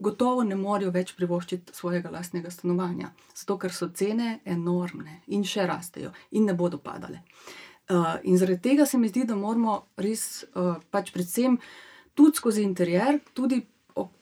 gotovo 0.00 0.44
ne 0.44 0.56
morejo 0.56 0.90
več 0.94 1.12
privoščiti 1.16 1.74
svojega 1.76 2.10
lastnega 2.12 2.50
stanovanja, 2.50 3.10
zato 3.34 3.58
ker 3.60 3.72
so 3.74 3.90
cene 3.94 4.38
enormne 4.44 5.20
in 5.34 5.44
še 5.44 5.66
rastejo 5.68 6.12
in 6.30 6.48
ne 6.48 6.54
bodo 6.54 6.78
padale. 6.78 7.22
Uh, 7.90 8.16
in 8.22 8.38
zaradi 8.38 8.62
tega 8.70 8.86
se 8.86 8.98
mi 8.98 9.10
zdi, 9.10 9.24
da 9.26 9.34
moramo 9.34 9.80
res, 9.98 10.44
uh, 10.54 10.76
pač 10.94 11.10
predvsem 11.14 11.58
tudi 12.14 12.38
skozi 12.38 12.62
interjer, 12.62 13.18
tudi 13.34 13.64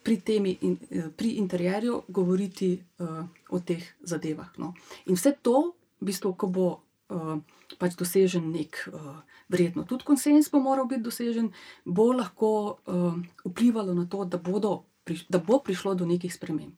pri 0.03 0.19
temi 0.25 0.57
in, 0.61 0.77
uh, 0.77 1.09
pri 1.15 1.37
interjerju, 1.41 2.03
govoriti 2.07 2.73
uh, 2.99 3.23
o 3.49 3.59
teh 3.59 3.83
zadevah. 4.01 4.51
No. 4.57 4.73
In 5.05 5.15
vse 5.15 5.35
to, 5.41 5.73
v 6.01 6.09
bistvu, 6.11 6.33
ko 6.33 6.47
bo 6.47 6.67
uh, 6.75 7.39
pač 7.77 7.97
dosežen 7.99 8.51
nek. 8.51 8.85
Uh, 8.93 9.19
Verjetno 9.49 9.81
tudi 9.89 10.05
konsens 10.05 10.45
bo 10.53 10.59
moral 10.61 10.85
biti 10.85 11.01
dosežen, 11.01 11.47
bo 11.81 12.11
lahko 12.13 12.77
uh, 12.85 13.15
vplivalo 13.41 13.95
na 13.97 14.05
to, 14.05 14.21
da 14.21 14.37
bodo 14.37 14.83
da 15.29 15.39
bo 15.39 15.59
prišlo 15.63 15.95
do 15.95 16.05
nekih 16.05 16.33
sprememb. 16.33 16.77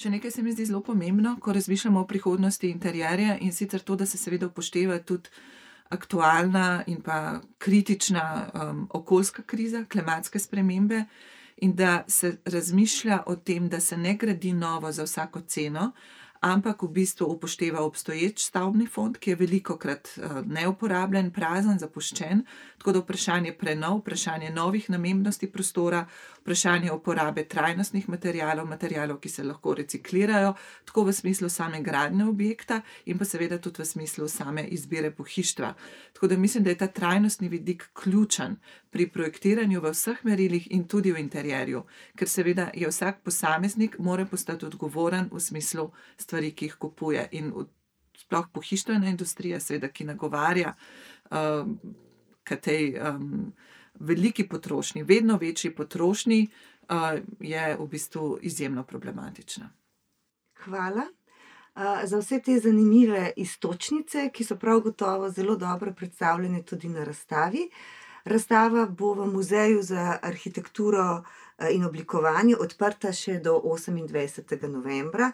Še 0.00 0.10
nekaj 0.10 0.32
se 0.32 0.42
mi 0.42 0.52
zdi 0.52 0.66
zelo 0.70 0.80
pomembno, 0.84 1.36
ko 1.40 1.52
razmišljamo 1.52 2.00
o 2.00 2.08
prihodnosti 2.08 2.70
interjerja 2.70 3.36
in 3.38 3.52
sicer 3.52 3.80
to, 3.84 3.96
da 3.96 4.06
se 4.06 4.18
seveda 4.18 4.48
upošteva 4.48 4.98
tudi 5.04 5.28
aktualna 5.90 6.84
in 6.86 7.00
pa 7.02 7.40
kritična 7.58 8.24
um, 8.54 8.86
okoljska 8.94 9.42
kriza, 9.42 9.84
klimatske 9.90 10.38
spremembe 10.38 11.04
in 11.60 11.74
da 11.76 12.04
se 12.08 12.36
razmišlja 12.44 13.22
o 13.26 13.36
tem, 13.36 13.68
da 13.68 13.80
se 13.80 13.96
ne 13.96 14.14
gradi 14.14 14.52
novo 14.52 14.92
za 14.92 15.02
vsako 15.02 15.40
ceno, 15.40 15.92
ampak 16.40 16.82
v 16.82 16.88
bistvu 16.88 17.26
upošteva 17.34 17.82
obstoječ 17.84 18.40
stavbni 18.44 18.86
fond, 18.86 19.18
ki 19.18 19.30
je 19.30 19.36
veliko 19.36 19.76
krat 19.76 20.08
uh, 20.16 20.40
neuporabljen, 20.46 21.30
prazen, 21.30 21.78
zapuščen. 21.78 22.44
Tako 22.80 22.92
da 22.92 23.02
vprašanje 23.04 23.52
prenov, 23.60 23.98
vprašanje 24.00 24.50
novih 24.50 24.88
namembnosti 24.90 25.50
prostora, 25.52 26.06
vprašanje 26.40 26.92
uporabe 26.92 27.44
trajnostnih 27.44 28.08
materijalov, 28.08 28.66
materijalov, 28.66 29.20
ki 29.20 29.28
se 29.28 29.44
lahko 29.44 29.74
reciklirajo, 29.74 30.54
tako 30.88 31.04
v 31.04 31.12
smislu 31.12 31.48
same 31.48 31.82
gradnje 31.84 32.24
objekta, 32.24 32.80
in 33.04 33.18
pa 33.18 33.28
seveda 33.28 33.58
tudi 33.58 33.82
v 33.82 33.86
smislu 33.86 34.28
same 34.28 34.64
izbire 34.64 35.10
pohištva. 35.10 35.74
Tako 36.12 36.26
da 36.26 36.36
mislim, 36.36 36.64
da 36.64 36.70
je 36.70 36.78
ta 36.78 36.86
trajnostni 36.86 37.48
vidik 37.48 37.90
ključen 37.92 38.56
pri 38.90 39.06
projektiranju 39.08 39.80
v 39.80 39.92
vseh 39.92 40.24
merilih 40.24 40.66
in 40.70 40.88
tudi 40.88 41.12
v 41.12 41.20
interjerju, 41.20 41.84
ker 42.16 42.28
seveda 42.28 42.70
je 42.74 42.88
vsak 42.88 43.20
posameznik 43.24 43.98
mora 43.98 44.24
postati 44.26 44.66
odgovoren 44.66 45.28
v 45.32 45.40
smislu 45.40 45.90
stvari, 46.30 46.54
ki 46.54 46.70
jih 46.70 46.78
kupuje. 46.78 47.26
In 47.38 47.52
sploh 48.20 48.48
pohištvena 48.52 49.10
industrija, 49.10 49.60
seveda, 49.60 49.90
ki 49.90 50.08
nagovarja. 50.08 50.74
Uh, 51.30 51.66
K 52.44 52.56
tej 52.56 52.94
um, 52.96 53.52
veliki 54.00 54.46
potrošnji, 54.48 55.02
vedno 55.06 55.36
večji 55.38 55.70
potrošnji, 55.76 56.40
uh, 56.88 57.18
je 57.40 57.76
v 57.76 57.86
bistvu 57.86 58.38
izjemno 58.42 58.82
problematična. 58.82 59.68
Hvala 60.64 61.04
uh, 61.04 62.00
za 62.04 62.18
vse 62.18 62.40
te 62.42 62.58
zanimive 62.58 63.32
istočnice, 63.36 64.30
ki 64.34 64.44
so 64.44 64.56
prav 64.56 64.80
gotovo 64.80 65.30
zelo 65.30 65.56
dobro 65.56 65.92
predstavljene 65.92 66.62
tudi 66.62 66.88
na 66.88 67.04
razstavi. 67.04 67.68
Razstava 68.24 68.86
bo 68.86 69.14
v 69.14 69.26
Muzeju 69.32 69.82
za 69.82 70.18
arhitekturo 70.22 71.22
in 71.72 71.84
oblikovanje 71.84 72.56
odprta 72.56 73.12
še 73.12 73.38
do 73.38 73.60
28. 73.64 74.68
novembra, 74.68 75.30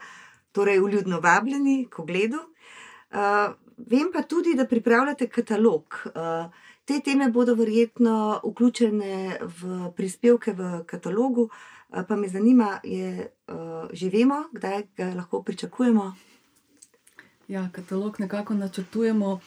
torej 0.57 0.81
vljudno 0.81 1.21
vabljeni 1.21 1.83
k 1.91 2.01
ogledu. 2.01 2.41
Uh, 2.41 3.53
vem 3.77 4.09
pa 4.13 4.23
tudi, 4.25 4.57
da 4.57 4.65
pripravljate 4.67 5.29
katalog. 5.29 6.01
Uh, 6.15 6.65
Te 6.87 7.01
teme 7.03 7.27
bodo 7.35 7.57
verjetno 7.59 8.41
vključene 8.45 9.41
v 9.43 9.89
prispevke 9.97 10.53
v 10.55 10.69
katalogu, 10.87 11.49
pa 11.91 12.17
me 12.17 12.29
zanima, 12.31 12.77
je, 12.87 13.27
že 13.91 14.11
vemo, 14.13 14.37
kdaj 14.53 14.85
ga 14.97 15.09
lahko 15.17 15.41
pričakujemo. 15.43 16.13
Ja, 17.49 17.65
katalog 17.73 18.21
nekako 18.21 18.55
načrtujemo. 18.55 19.41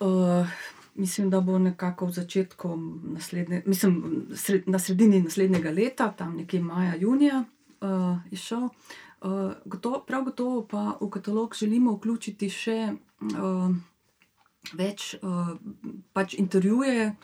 Uh, 0.00 0.46
mislim, 0.94 1.30
da 1.30 1.40
bo 1.40 1.58
nekako 1.58 2.06
v 2.06 2.12
začetku 2.12 2.78
naslednje, 3.02 3.62
mislim, 3.66 4.26
sred, 4.34 4.68
na 4.68 4.78
sredini 4.78 5.22
naslednjega 5.22 5.70
leta, 5.70 6.12
tam 6.12 6.36
nekje 6.36 6.60
maja, 6.60 6.94
junija, 6.96 7.44
uh, 7.80 8.16
izšel. 8.30 8.68
Uh, 9.20 9.52
gotovo, 9.64 10.04
prav 10.06 10.24
gotovo 10.24 10.62
pa 10.68 10.98
v 11.00 11.10
katalog 11.10 11.54
želimo 11.56 11.96
vključiti 11.96 12.50
še. 12.50 12.78
Uh, 13.20 13.76
več 14.76 15.14
uh, 15.22 15.56
pač 16.12 16.34
intervjuje 16.34 17.14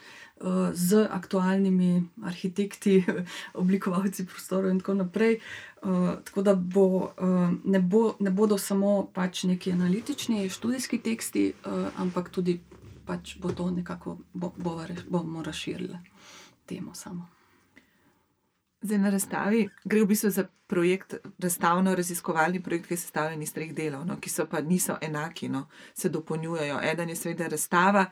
z 0.73 1.07
aktualnimi 1.11 2.03
arhitekti, 2.27 3.05
oblikovalci 3.63 4.27
prostorov 4.27 4.71
in 4.71 4.81
tako 4.81 4.95
naprej. 4.95 5.37
Tako 6.27 6.43
da 6.43 6.55
bo, 6.55 7.13
ne, 7.65 7.81
bo, 7.81 8.17
ne 8.19 8.31
bodo 8.31 8.59
samo 8.59 9.07
pač 9.15 9.45
neki 9.47 9.73
analitični 9.73 10.49
študijski 10.51 10.99
teksti, 10.99 11.45
ampak 11.99 12.31
tudi 12.35 12.57
pač 13.07 13.37
bo 13.39 13.53
to 13.55 13.71
nekako 13.71 14.17
bo, 14.35 14.53
bo, 14.57 14.79
bomo 15.11 15.43
razširili 15.43 15.99
temo 16.67 16.95
samo. 16.95 17.42
Zdaj 18.83 18.99
na 18.99 19.11
razstavi 19.11 19.69
gre 19.85 20.01
v 20.03 20.07
bistvu 20.07 20.31
za 20.31 20.45
projekt, 20.67 21.15
razstavno-raziskovalni 21.39 22.63
projekt, 22.63 22.87
ki 22.87 22.95
je 22.95 22.99
sestavljen 22.99 23.43
iz 23.43 23.53
treh 23.53 23.75
delov, 23.75 24.07
no, 24.07 24.17
ki 24.21 24.31
so 24.31 24.47
pa 24.51 24.61
niso 24.61 24.97
enaki, 25.01 25.49
no, 25.49 25.67
se 25.95 26.09
dopolnjujejo. 26.09 26.81
Eden 26.83 27.09
je 27.09 27.17
seveda 27.17 27.49
razstava, 27.53 28.07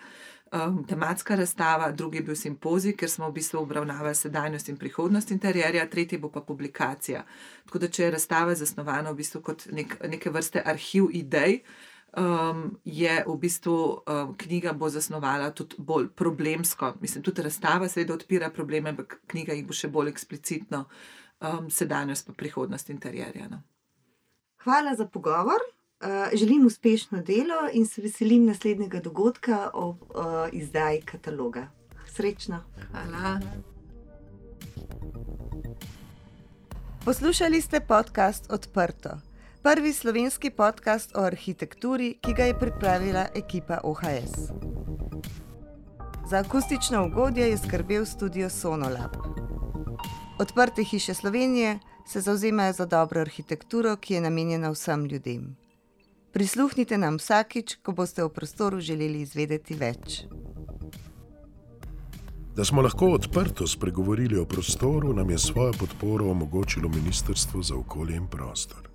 um, 0.53 0.85
tematska 0.87 1.35
razstava, 1.35 1.91
drugi 1.93 2.19
je 2.19 2.23
bil 2.23 2.37
simpozij, 2.37 2.95
ker 2.97 3.11
smo 3.11 3.29
v 3.29 3.39
bistvu 3.41 3.63
obravnavali 3.63 4.15
sedajnost 4.15 4.69
in 4.69 4.77
prihodnost 4.77 5.31
interjerja, 5.31 5.89
tretji 5.91 6.19
bo 6.19 6.31
pa 6.31 6.41
publikacija. 6.41 7.25
Tako 7.65 7.79
da, 7.79 7.89
če 7.89 8.05
je 8.05 8.11
razstava 8.11 8.55
zasnovana 8.55 9.11
v 9.11 9.23
bistvu 9.25 9.43
kot 9.43 9.67
nek, 9.73 9.97
neke 10.09 10.31
vrste 10.31 10.63
arhiv 10.65 11.11
idej, 11.13 11.63
um, 12.17 12.79
je 12.85 13.25
v 13.27 13.37
bistvu 13.37 13.75
um, 13.75 14.35
knjiga 14.37 14.73
bo 14.73 14.89
zasnovala 14.89 15.51
tudi 15.51 15.77
bolj 15.79 16.09
problemsko. 16.09 16.95
Mislim, 17.01 17.23
tudi 17.23 17.43
razstava 17.43 17.89
seveda 17.89 18.15
odpira 18.15 18.51
probleme, 18.51 18.91
ampak 18.91 19.21
knjiga 19.27 19.53
jih 19.53 19.67
bo 19.67 19.77
še 19.77 19.89
bolj 19.89 20.11
eksplicitno 20.11 20.85
um, 20.85 21.71
sedanjost 21.71 22.27
pa 22.27 22.33
prihodnost 22.33 22.91
interjerja. 22.91 23.49
No. 23.51 23.63
Hvala 24.65 24.95
za 24.95 25.07
pogovor. 25.07 25.61
Uh, 26.01 26.33
želim 26.33 26.67
uspešno 26.67 27.23
delo 27.23 27.69
in 27.73 27.87
se 27.87 28.03
veselim 28.03 28.47
naslednjega 28.47 29.01
dogodka 29.01 29.71
ob 29.75 30.03
uh, 30.03 30.49
izdaji 30.53 31.03
kataloga. 31.03 31.69
Srečno. 32.07 32.65
Hvala. 32.91 33.41
Poslušali 37.05 37.61
ste 37.61 37.81
podcast 37.81 38.53
Odprto 38.53 39.30
prvi 39.63 39.93
slovenski 39.93 40.51
podcast 40.51 41.17
o 41.17 41.21
arhitekturi, 41.21 42.15
ki 42.21 42.33
ga 42.33 42.45
je 42.45 42.59
pripravila 42.59 43.27
ekipa 43.35 43.81
OHS. 43.85 44.33
Za 46.31 46.37
akustično 46.37 47.07
ugodje 47.07 47.49
je 47.49 47.59
skrbel 47.59 48.05
studio 48.07 48.51
Sonolab. 48.51 49.17
Odprte 50.39 50.85
hiše 50.85 51.15
Slovenije 51.15 51.79
se 52.07 52.21
zauzemajo 52.21 52.73
za 52.73 52.87
dobro 52.87 53.21
arhitekturo, 53.21 53.97
ki 53.97 54.15
je 54.15 54.21
namenjena 54.21 54.71
vsem 54.71 55.05
ljudem. 55.05 55.57
Prisluhnite 56.33 56.99
nam 56.99 57.17
vsakič, 57.17 57.77
ko 57.83 57.93
boste 57.93 58.25
o 58.25 58.29
prostoru 58.29 58.81
želeli 58.81 59.21
izvedeti 59.21 59.75
več. 59.75 60.23
Da 62.57 62.65
smo 62.65 62.83
lahko 62.83 63.07
odprto 63.07 63.67
spregovorili 63.67 64.39
o 64.39 64.45
prostoru, 64.45 65.13
nam 65.13 65.31
je 65.31 65.39
svojo 65.39 65.73
podporo 65.73 66.31
omogočilo 66.31 66.89
Ministrstvo 66.89 67.63
za 67.63 67.77
okolje 67.77 68.17
in 68.17 68.27
prostor. 68.27 68.90